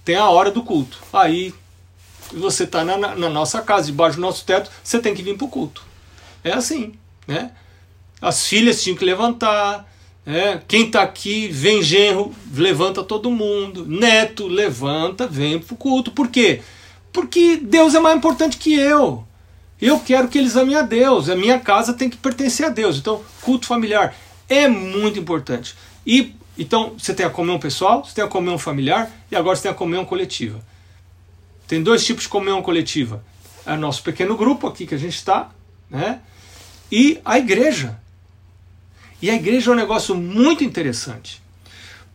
tem 0.04 0.16
a 0.16 0.28
hora 0.28 0.50
do 0.50 0.62
culto. 0.62 0.98
Aí 1.12 1.54
você 2.32 2.64
está 2.64 2.84
na, 2.84 2.96
na, 2.96 3.28
nossa 3.28 3.62
casa, 3.62 3.86
debaixo 3.86 4.16
do 4.16 4.22
nosso 4.22 4.44
teto, 4.44 4.70
você 4.82 4.98
tem 4.98 5.14
que 5.14 5.22
vir 5.22 5.36
para 5.36 5.44
o 5.44 5.48
culto. 5.48 5.82
É 6.42 6.52
assim, 6.52 6.94
né? 7.26 7.52
As 8.20 8.46
filhas 8.46 8.82
tinham 8.82 8.96
que 8.96 9.04
levantar, 9.04 9.90
é, 10.26 10.60
quem 10.68 10.86
está 10.86 11.02
aqui, 11.02 11.48
vem 11.48 11.82
genro, 11.82 12.34
levanta 12.52 13.02
todo 13.02 13.30
mundo. 13.30 13.86
Neto, 13.86 14.46
levanta, 14.46 15.26
vem 15.26 15.58
para 15.58 15.74
o 15.74 15.76
culto. 15.76 16.10
Por 16.10 16.28
quê? 16.28 16.60
Porque 17.12 17.56
Deus 17.56 17.94
é 17.94 18.00
mais 18.00 18.16
importante 18.16 18.56
que 18.56 18.74
eu. 18.74 19.24
Eu 19.80 19.98
quero 19.98 20.28
que 20.28 20.38
eles 20.38 20.56
amem 20.56 20.76
a 20.76 20.82
Deus. 20.82 21.28
A 21.28 21.36
minha 21.36 21.58
casa 21.58 21.94
tem 21.94 22.10
que 22.10 22.16
pertencer 22.16 22.66
a 22.66 22.68
Deus. 22.68 22.98
Então, 22.98 23.22
culto 23.40 23.66
familiar 23.66 24.14
é 24.48 24.68
muito 24.68 25.18
importante. 25.18 25.74
E 26.06 26.34
então 26.58 26.94
você 26.98 27.14
tem 27.14 27.24
a 27.24 27.30
comunhão 27.30 27.58
pessoal, 27.58 28.04
você 28.04 28.14
tem 28.14 28.24
a 28.24 28.28
comunhão 28.28 28.58
familiar 28.58 29.10
e 29.30 29.36
agora 29.36 29.56
você 29.56 29.62
tem 29.62 29.70
a 29.70 29.74
comunhão 29.74 30.04
coletiva. 30.04 30.60
Tem 31.70 31.80
dois 31.80 32.04
tipos 32.04 32.24
de 32.24 32.28
comunhão 32.28 32.62
coletiva. 32.62 33.22
É 33.64 33.74
o 33.74 33.76
nosso 33.76 34.02
pequeno 34.02 34.36
grupo 34.36 34.66
aqui 34.66 34.88
que 34.88 34.94
a 34.96 34.98
gente 34.98 35.14
está, 35.14 35.50
né? 35.88 36.20
E 36.90 37.20
a 37.24 37.38
igreja. 37.38 37.96
E 39.22 39.30
a 39.30 39.36
igreja 39.36 39.70
é 39.70 39.74
um 39.74 39.76
negócio 39.76 40.16
muito 40.16 40.64
interessante, 40.64 41.40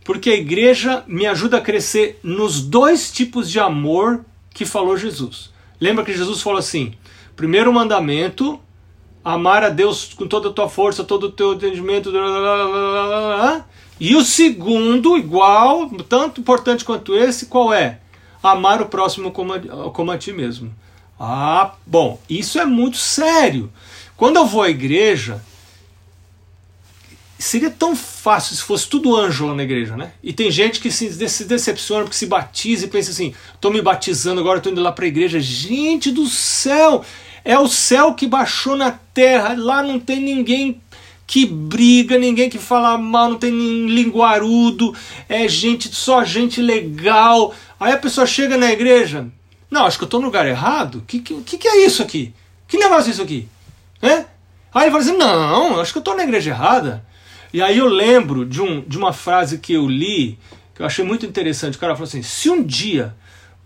porque 0.03 0.29
a 0.31 0.35
igreja 0.35 1.05
me 1.07 1.25
ajuda 1.25 1.55
a 1.55 1.61
crescer 1.61 2.19
nos 2.21 2.59
dois 2.59 3.09
tipos 3.09 3.49
de 3.49 3.57
amor 3.57 4.25
que 4.53 4.65
falou 4.65 4.97
Jesus. 4.97 5.53
Lembra 5.79 6.03
que 6.03 6.11
Jesus 6.11 6.41
falou 6.41 6.59
assim: 6.59 6.93
primeiro 7.33 7.71
mandamento, 7.71 8.59
amar 9.23 9.63
a 9.63 9.69
Deus 9.69 10.13
com 10.13 10.27
toda 10.27 10.49
a 10.49 10.51
tua 10.51 10.67
força, 10.67 11.01
todo 11.01 11.27
o 11.27 11.31
teu 11.31 11.53
entendimento, 11.53 12.11
e 14.01 14.17
o 14.17 14.21
segundo, 14.21 15.17
igual, 15.17 15.89
tanto 16.09 16.41
importante 16.41 16.83
quanto 16.83 17.15
esse, 17.15 17.45
qual 17.45 17.73
é? 17.73 18.01
Amar 18.45 18.81
o 18.81 18.87
próximo 18.87 19.31
como 19.31 19.53
a, 19.53 19.59
como 19.91 20.11
a 20.11 20.17
ti 20.17 20.31
mesmo. 20.31 20.73
Ah, 21.19 21.73
bom, 21.85 22.19
isso 22.29 22.59
é 22.59 22.65
muito 22.65 22.97
sério. 22.97 23.71
Quando 24.17 24.37
eu 24.37 24.45
vou 24.45 24.61
à 24.61 24.69
igreja, 24.69 25.41
Seria 27.37 27.69
tão 27.69 27.95
fácil 27.95 28.55
se 28.55 28.61
fosse 28.61 28.87
tudo 28.87 29.13
anjo 29.13 29.45
lá 29.45 29.53
na 29.53 29.63
igreja, 29.63 29.97
né? 29.97 30.13
E 30.23 30.31
tem 30.31 30.49
gente 30.49 30.79
que 30.79 30.89
se, 30.89 31.09
decepciona 31.43 32.03
porque 32.03 32.15
se 32.15 32.27
batiza 32.27 32.85
e 32.85 32.89
pensa 32.89 33.11
assim: 33.11 33.33
estou 33.53 33.71
me 33.71 33.81
batizando, 33.81 34.39
agora 34.39 34.59
estou 34.59 34.71
indo 34.71 34.81
lá 34.81 34.91
para 34.91 35.03
a 35.03 35.07
igreja. 35.09 35.39
Gente 35.39 36.11
do 36.11 36.25
céu! 36.27 37.03
É 37.43 37.59
o 37.59 37.67
céu 37.67 38.13
que 38.13 38.25
baixou 38.25 38.77
na 38.77 38.91
terra, 39.13 39.53
lá 39.55 39.83
não 39.83 39.99
tem 39.99 40.19
ninguém 40.21 40.81
que 41.27 41.45
briga, 41.45 42.17
ninguém 42.17 42.49
que 42.49 42.57
fala 42.57 42.97
mal, 42.97 43.29
não 43.29 43.37
tem 43.37 43.51
linguarudo, 43.51 44.95
é 45.27 45.47
gente, 45.47 45.93
só 45.93 46.23
gente 46.23 46.61
legal. 46.61 47.53
Aí 47.85 47.93
a 47.93 47.99
pessoa 47.99 48.25
chega 48.25 48.57
na 48.57 48.71
igreja, 48.71 49.27
não, 49.69 49.85
acho 49.85 49.99
que 49.99 50.03
eu 50.03 50.07
estou 50.07 50.19
no 50.19 50.25
lugar 50.25 50.47
errado. 50.47 50.95
O 50.95 51.01
que, 51.01 51.19
que, 51.19 51.55
que 51.55 51.67
é 51.67 51.85
isso 51.85 52.01
aqui? 52.01 52.33
Que 52.67 52.79
negócio 52.79 53.09
é 53.09 53.11
isso 53.11 53.21
aqui? 53.21 53.47
É? 54.01 54.25
Aí 54.73 54.85
ele 54.85 54.89
fala 54.89 55.03
assim, 55.03 55.15
não, 55.15 55.79
acho 55.79 55.91
que 55.91 55.99
eu 55.99 56.01
estou 56.01 56.15
na 56.15 56.23
igreja 56.23 56.49
errada. 56.49 57.05
E 57.53 57.61
aí 57.61 57.77
eu 57.77 57.85
lembro 57.85 58.43
de, 58.43 58.59
um, 58.59 58.81
de 58.81 58.97
uma 58.97 59.13
frase 59.13 59.59
que 59.59 59.71
eu 59.71 59.87
li, 59.87 60.39
que 60.73 60.81
eu 60.81 60.85
achei 60.87 61.05
muito 61.05 61.27
interessante. 61.27 61.77
O 61.77 61.79
cara 61.79 61.93
falou 61.93 62.07
assim: 62.07 62.23
se 62.23 62.49
um 62.49 62.63
dia 62.63 63.15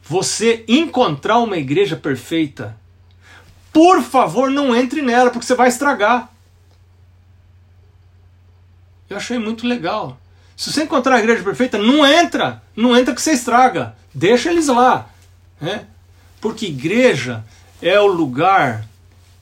você 0.04 0.66
encontrar 0.68 1.38
uma 1.38 1.56
igreja 1.56 1.96
perfeita, 1.96 2.76
por 3.72 4.04
favor 4.04 4.52
não 4.52 4.76
entre 4.76 5.02
nela, 5.02 5.30
porque 5.30 5.46
você 5.46 5.56
vai 5.56 5.70
estragar. 5.70 6.30
Eu 9.10 9.16
achei 9.16 9.40
muito 9.40 9.66
legal. 9.66 10.20
Se 10.58 10.74
você 10.74 10.84
encontrar 10.84 11.16
a 11.16 11.20
igreja 11.20 11.42
perfeita, 11.42 11.78
não 11.78 12.06
entra, 12.06 12.62
não 12.76 12.98
entra 12.98 13.16
que 13.16 13.22
você 13.22 13.32
estraga. 13.32 13.98
Deixa 14.14 14.50
eles 14.50 14.68
lá. 14.68 15.10
Né? 15.60 15.86
Porque 16.42 16.68
igreja 16.68 17.44
é 17.82 18.00
o 18.00 18.08
lugar 18.08 18.88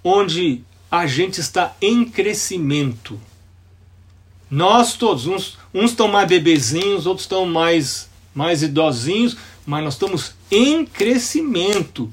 onde 0.03 0.63
a 0.89 1.06
gente 1.06 1.39
está 1.39 1.75
em 1.82 2.06
crescimento. 2.06 3.19
Nós 4.49 4.93
todos, 4.93 5.27
uns, 5.27 5.58
uns 5.73 5.91
estão 5.91 6.08
mais 6.08 6.27
bebezinhos, 6.27 7.06
outros 7.06 7.25
estão 7.25 7.45
mais, 7.45 8.10
mais 8.34 8.63
idosinhos, 8.63 9.36
mas 9.65 9.84
nós 9.84 9.93
estamos 9.95 10.34
em 10.49 10.86
crescimento. 10.86 12.12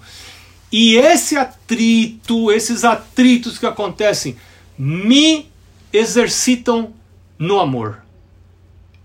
E 0.73 0.97
esse 0.97 1.37
atrito, 1.37 2.51
esses 2.51 2.83
atritos 2.83 3.59
que 3.59 3.67
acontecem, 3.67 4.37
me 4.77 5.49
exercitam 5.93 6.93
no 7.39 7.61
amor. 7.61 8.03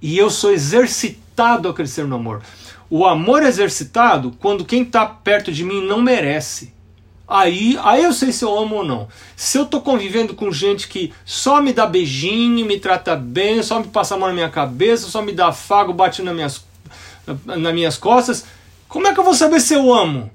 E 0.01 0.17
eu 0.17 0.31
sou 0.31 0.51
exercitado 0.51 1.69
a 1.69 1.73
crescer 1.73 2.05
no 2.05 2.15
amor. 2.15 2.41
O 2.89 3.05
amor 3.05 3.43
exercitado 3.43 4.33
quando 4.39 4.65
quem 4.65 4.81
está 4.81 5.05
perto 5.05 5.51
de 5.51 5.63
mim 5.63 5.85
não 5.85 6.01
merece. 6.01 6.73
Aí, 7.27 7.77
aí 7.83 8.03
eu 8.03 8.11
sei 8.11 8.31
se 8.31 8.43
eu 8.43 8.57
amo 8.57 8.77
ou 8.77 8.83
não. 8.83 9.07
Se 9.35 9.59
eu 9.59 9.65
tô 9.65 9.79
convivendo 9.81 10.33
com 10.33 10.51
gente 10.51 10.87
que 10.87 11.13
só 11.23 11.61
me 11.61 11.71
dá 11.71 11.85
beijinho, 11.85 12.65
me 12.65 12.79
trata 12.79 13.15
bem, 13.15 13.61
só 13.61 13.79
me 13.79 13.87
passa 13.87 14.15
a 14.15 14.17
mão 14.17 14.29
na 14.29 14.33
minha 14.33 14.49
cabeça, 14.49 15.07
só 15.07 15.21
me 15.21 15.31
dá 15.31 15.49
afago, 15.49 15.93
bate 15.93 16.23
nas 16.23 16.33
minhas, 16.33 16.65
nas 17.45 17.73
minhas 17.73 17.97
costas, 17.97 18.45
como 18.87 19.05
é 19.05 19.13
que 19.13 19.19
eu 19.19 19.23
vou 19.23 19.35
saber 19.35 19.61
se 19.61 19.75
eu 19.75 19.93
amo? 19.93 20.31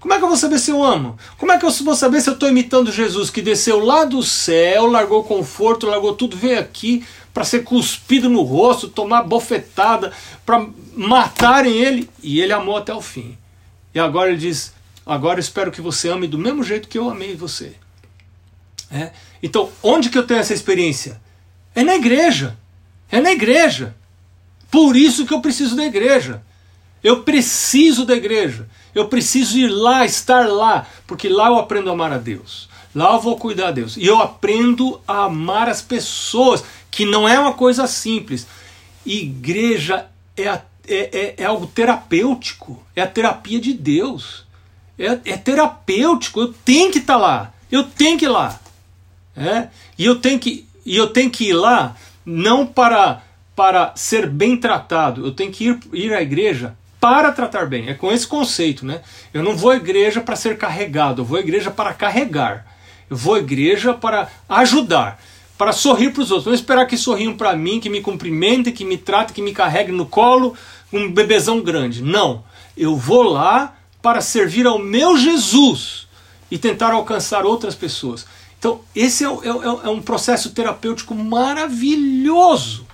Como 0.00 0.12
é 0.12 0.18
que 0.18 0.24
eu 0.24 0.28
vou 0.28 0.36
saber 0.36 0.58
se 0.58 0.72
eu 0.72 0.82
amo? 0.82 1.16
Como 1.38 1.52
é 1.52 1.58
que 1.58 1.64
eu 1.64 1.70
vou 1.70 1.94
saber 1.94 2.20
se 2.20 2.28
eu 2.28 2.34
estou 2.34 2.48
imitando 2.48 2.90
Jesus 2.90 3.30
que 3.30 3.40
desceu 3.40 3.84
lá 3.84 4.04
do 4.04 4.22
céu, 4.22 4.86
largou 4.86 5.22
conforto, 5.22 5.86
largou 5.86 6.14
tudo, 6.14 6.36
veio 6.36 6.58
aqui 6.58 7.04
para 7.36 7.44
ser 7.44 7.64
cuspido 7.64 8.30
no 8.30 8.40
rosto, 8.40 8.88
tomar 8.88 9.24
bofetada, 9.24 10.10
para 10.46 10.66
matarem 10.96 11.74
ele 11.74 12.08
e 12.22 12.40
ele 12.40 12.50
amou 12.50 12.78
até 12.78 12.94
o 12.94 13.02
fim. 13.02 13.36
E 13.94 14.00
agora 14.00 14.30
ele 14.30 14.38
diz: 14.38 14.72
Agora 15.04 15.38
espero 15.38 15.70
que 15.70 15.82
você 15.82 16.08
ame 16.08 16.26
do 16.26 16.38
mesmo 16.38 16.64
jeito 16.64 16.88
que 16.88 16.96
eu 16.96 17.10
amei 17.10 17.36
você. 17.36 17.74
É? 18.90 19.10
Então, 19.42 19.70
onde 19.82 20.08
que 20.08 20.16
eu 20.16 20.26
tenho 20.26 20.40
essa 20.40 20.54
experiência? 20.54 21.20
É 21.74 21.84
na 21.84 21.94
igreja. 21.96 22.56
É 23.10 23.20
na 23.20 23.32
igreja. 23.32 23.94
Por 24.70 24.96
isso 24.96 25.26
que 25.26 25.34
eu 25.34 25.42
preciso 25.42 25.76
da 25.76 25.84
igreja. 25.84 26.42
Eu 27.04 27.22
preciso 27.22 28.06
da 28.06 28.16
igreja. 28.16 28.66
Eu 28.94 29.08
preciso 29.08 29.58
ir 29.58 29.68
lá, 29.68 30.06
estar 30.06 30.48
lá, 30.48 30.86
porque 31.06 31.28
lá 31.28 31.48
eu 31.48 31.58
aprendo 31.58 31.90
a 31.90 31.92
amar 31.92 32.12
a 32.12 32.18
Deus. 32.18 32.66
Lá 32.96 33.12
eu 33.14 33.20
vou 33.20 33.36
cuidar 33.36 33.68
a 33.68 33.72
Deus. 33.72 33.96
E 33.96 34.06
eu 34.06 34.20
aprendo 34.20 35.00
a 35.06 35.24
amar 35.24 35.68
as 35.68 35.82
pessoas, 35.82 36.64
que 36.90 37.04
não 37.04 37.28
é 37.28 37.38
uma 37.38 37.52
coisa 37.52 37.86
simples. 37.86 38.46
Igreja 39.04 40.06
é, 40.36 40.48
a, 40.48 40.62
é, 40.88 41.18
é, 41.18 41.34
é 41.36 41.44
algo 41.44 41.66
terapêutico, 41.66 42.82
é 42.96 43.02
a 43.02 43.06
terapia 43.06 43.60
de 43.60 43.72
Deus 43.72 44.46
é, 44.98 45.18
é 45.24 45.36
terapêutico. 45.36 46.40
Eu 46.40 46.52
tenho 46.64 46.90
que 46.90 46.98
estar 46.98 47.14
tá 47.14 47.18
lá. 47.18 47.52
Eu 47.70 47.84
tenho 47.84 48.18
que 48.18 48.24
ir 48.24 48.28
lá. 48.28 48.58
É? 49.36 49.68
E 49.98 50.04
eu 50.04 50.18
tenho 50.18 50.38
que 50.38 50.66
e 50.84 50.96
eu 50.96 51.08
tenho 51.08 51.30
que 51.30 51.48
ir 51.48 51.52
lá 51.52 51.96
não 52.24 52.66
para 52.66 53.22
para 53.54 53.92
ser 53.94 54.28
bem 54.28 54.56
tratado. 54.56 55.24
Eu 55.24 55.32
tenho 55.32 55.52
que 55.52 55.68
ir, 55.68 55.80
ir 55.92 56.12
à 56.12 56.22
igreja 56.22 56.76
para 57.00 57.32
tratar 57.32 57.66
bem. 57.66 57.88
É 57.88 57.94
com 57.94 58.10
esse 58.12 58.26
conceito, 58.26 58.84
né? 58.84 59.00
Eu 59.32 59.42
não 59.42 59.56
vou 59.56 59.70
à 59.70 59.76
igreja 59.76 60.20
para 60.20 60.36
ser 60.36 60.56
carregado. 60.56 61.22
Eu 61.22 61.24
vou 61.24 61.36
à 61.36 61.40
igreja 61.40 61.70
para 61.70 61.92
carregar. 61.92 62.66
Eu 63.08 63.16
vou 63.16 63.34
à 63.34 63.38
igreja 63.38 63.94
para 63.94 64.28
ajudar, 64.48 65.22
para 65.56 65.72
sorrir 65.72 66.10
para 66.10 66.22
os 66.22 66.30
outros. 66.30 66.46
Não 66.46 66.54
esperar 66.54 66.86
que 66.86 66.96
sorriam 66.96 67.36
para 67.36 67.54
mim, 67.54 67.80
que 67.80 67.88
me 67.88 68.00
cumprimentem, 68.00 68.72
que 68.72 68.84
me 68.84 68.98
tratem, 68.98 69.34
que 69.34 69.42
me 69.42 69.52
carreguem 69.52 69.94
no 69.94 70.06
colo, 70.06 70.54
um 70.92 71.10
bebezão 71.10 71.60
grande. 71.60 72.02
Não. 72.02 72.44
Eu 72.76 72.96
vou 72.96 73.22
lá 73.22 73.76
para 74.02 74.20
servir 74.20 74.66
ao 74.66 74.78
meu 74.78 75.16
Jesus 75.16 76.06
e 76.50 76.58
tentar 76.58 76.92
alcançar 76.92 77.44
outras 77.44 77.74
pessoas. 77.74 78.26
Então, 78.58 78.80
esse 78.94 79.24
é, 79.24 79.28
é, 79.28 79.86
é 79.86 79.88
um 79.88 80.00
processo 80.00 80.50
terapêutico 80.50 81.14
maravilhoso 81.14 82.86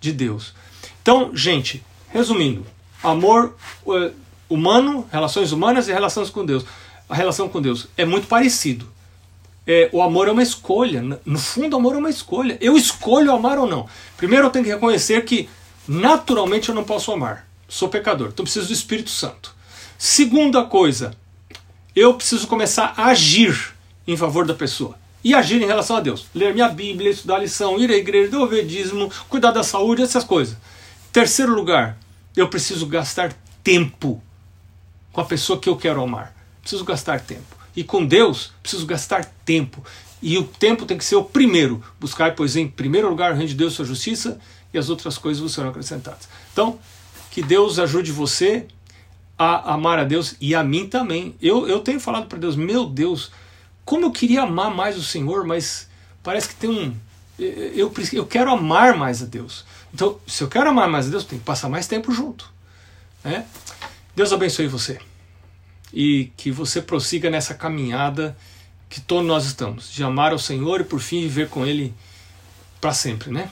de 0.00 0.12
Deus. 0.12 0.54
Então, 1.00 1.34
gente, 1.34 1.82
resumindo, 2.08 2.66
amor 3.02 3.56
é, 3.88 4.12
humano, 4.48 5.06
relações 5.10 5.52
humanas 5.52 5.88
e 5.88 5.92
relações 5.92 6.30
com 6.30 6.44
Deus. 6.44 6.64
A 7.08 7.14
relação 7.14 7.48
com 7.48 7.60
Deus 7.60 7.88
é 7.96 8.04
muito 8.04 8.26
parecido. 8.26 8.86
É, 9.66 9.88
o 9.92 10.02
amor 10.02 10.28
é 10.28 10.32
uma 10.32 10.42
escolha. 10.42 11.02
No 11.24 11.38
fundo, 11.38 11.74
o 11.74 11.78
amor 11.78 11.94
é 11.94 11.98
uma 11.98 12.10
escolha. 12.10 12.58
Eu 12.60 12.76
escolho 12.76 13.32
amar 13.32 13.58
ou 13.58 13.66
não. 13.66 13.88
Primeiro, 14.16 14.46
eu 14.46 14.50
tenho 14.50 14.64
que 14.64 14.70
reconhecer 14.72 15.24
que 15.24 15.48
naturalmente 15.86 16.68
eu 16.68 16.74
não 16.74 16.84
posso 16.84 17.12
amar. 17.12 17.46
Sou 17.68 17.88
pecador. 17.88 18.30
Então, 18.32 18.44
preciso 18.44 18.66
do 18.66 18.72
Espírito 18.72 19.10
Santo. 19.10 19.54
Segunda 19.96 20.64
coisa, 20.64 21.12
eu 21.94 22.14
preciso 22.14 22.46
começar 22.46 22.92
a 22.96 23.06
agir 23.06 23.72
em 24.06 24.16
favor 24.16 24.44
da 24.44 24.54
pessoa. 24.54 24.96
E 25.24 25.32
agir 25.34 25.62
em 25.62 25.66
relação 25.66 25.96
a 25.96 26.00
Deus. 26.00 26.26
Ler 26.34 26.52
minha 26.52 26.68
Bíblia, 26.68 27.10
estudar 27.10 27.36
a 27.36 27.38
lição, 27.38 27.78
ir 27.78 27.88
à 27.90 27.96
igreja, 27.96 28.30
devolver 28.30 28.66
dízimo, 28.66 29.12
cuidar 29.28 29.52
da 29.52 29.62
saúde, 29.62 30.02
essas 30.02 30.24
coisas. 30.24 30.56
Terceiro 31.12 31.54
lugar, 31.54 31.96
eu 32.36 32.48
preciso 32.48 32.86
gastar 32.86 33.32
tempo 33.62 34.20
com 35.12 35.20
a 35.20 35.24
pessoa 35.24 35.60
que 35.60 35.68
eu 35.68 35.76
quero 35.76 36.02
amar. 36.02 36.34
Preciso 36.60 36.84
gastar 36.84 37.20
tempo. 37.20 37.61
E 37.74 37.82
com 37.82 38.04
Deus, 38.04 38.52
preciso 38.62 38.86
gastar 38.86 39.24
tempo. 39.44 39.84
E 40.20 40.38
o 40.38 40.44
tempo 40.44 40.86
tem 40.86 40.96
que 40.96 41.04
ser 41.04 41.16
o 41.16 41.24
primeiro. 41.24 41.82
Buscar, 41.98 42.34
pois, 42.34 42.56
em 42.56 42.68
primeiro 42.68 43.08
lugar 43.08 43.32
o 43.32 43.34
reino 43.34 43.48
de 43.48 43.54
Deus, 43.54 43.74
sua 43.74 43.84
justiça, 43.84 44.38
e 44.72 44.78
as 44.78 44.88
outras 44.88 45.18
coisas 45.18 45.42
vos 45.42 45.52
serão 45.52 45.70
acrescentadas. 45.70 46.28
Então, 46.52 46.78
que 47.30 47.42
Deus 47.42 47.78
ajude 47.78 48.12
você 48.12 48.66
a 49.38 49.74
amar 49.74 49.98
a 49.98 50.04
Deus 50.04 50.36
e 50.40 50.54
a 50.54 50.62
mim 50.62 50.86
também. 50.86 51.34
Eu, 51.40 51.66
eu 51.66 51.80
tenho 51.80 51.98
falado 51.98 52.26
para 52.26 52.38
Deus, 52.38 52.54
meu 52.54 52.86
Deus, 52.86 53.32
como 53.84 54.06
eu 54.06 54.12
queria 54.12 54.42
amar 54.42 54.70
mais 54.70 54.96
o 54.96 55.02
Senhor, 55.02 55.44
mas 55.44 55.88
parece 56.22 56.48
que 56.48 56.54
tem 56.54 56.70
um. 56.70 56.94
Eu, 57.38 57.92
eu 58.12 58.26
quero 58.26 58.50
amar 58.50 58.96
mais 58.96 59.22
a 59.22 59.26
Deus. 59.26 59.64
Então, 59.92 60.18
se 60.26 60.44
eu 60.44 60.48
quero 60.48 60.70
amar 60.70 60.88
mais 60.88 61.08
a 61.08 61.10
Deus, 61.10 61.24
tem 61.24 61.38
que 61.38 61.44
passar 61.44 61.68
mais 61.68 61.86
tempo 61.86 62.12
junto. 62.12 62.48
Né? 63.24 63.46
Deus 64.14 64.32
abençoe 64.32 64.68
você. 64.68 64.98
E 65.92 66.32
que 66.36 66.50
você 66.50 66.80
prossiga 66.80 67.28
nessa 67.28 67.54
caminhada 67.54 68.36
que 68.88 69.00
todos 69.00 69.26
nós 69.26 69.46
estamos, 69.46 69.92
de 69.92 70.02
amar 70.02 70.32
ao 70.32 70.38
Senhor 70.38 70.80
e 70.80 70.84
por 70.84 71.00
fim 71.00 71.22
viver 71.22 71.48
com 71.48 71.66
Ele 71.66 71.94
para 72.80 72.92
sempre, 72.92 73.30
né? 73.30 73.50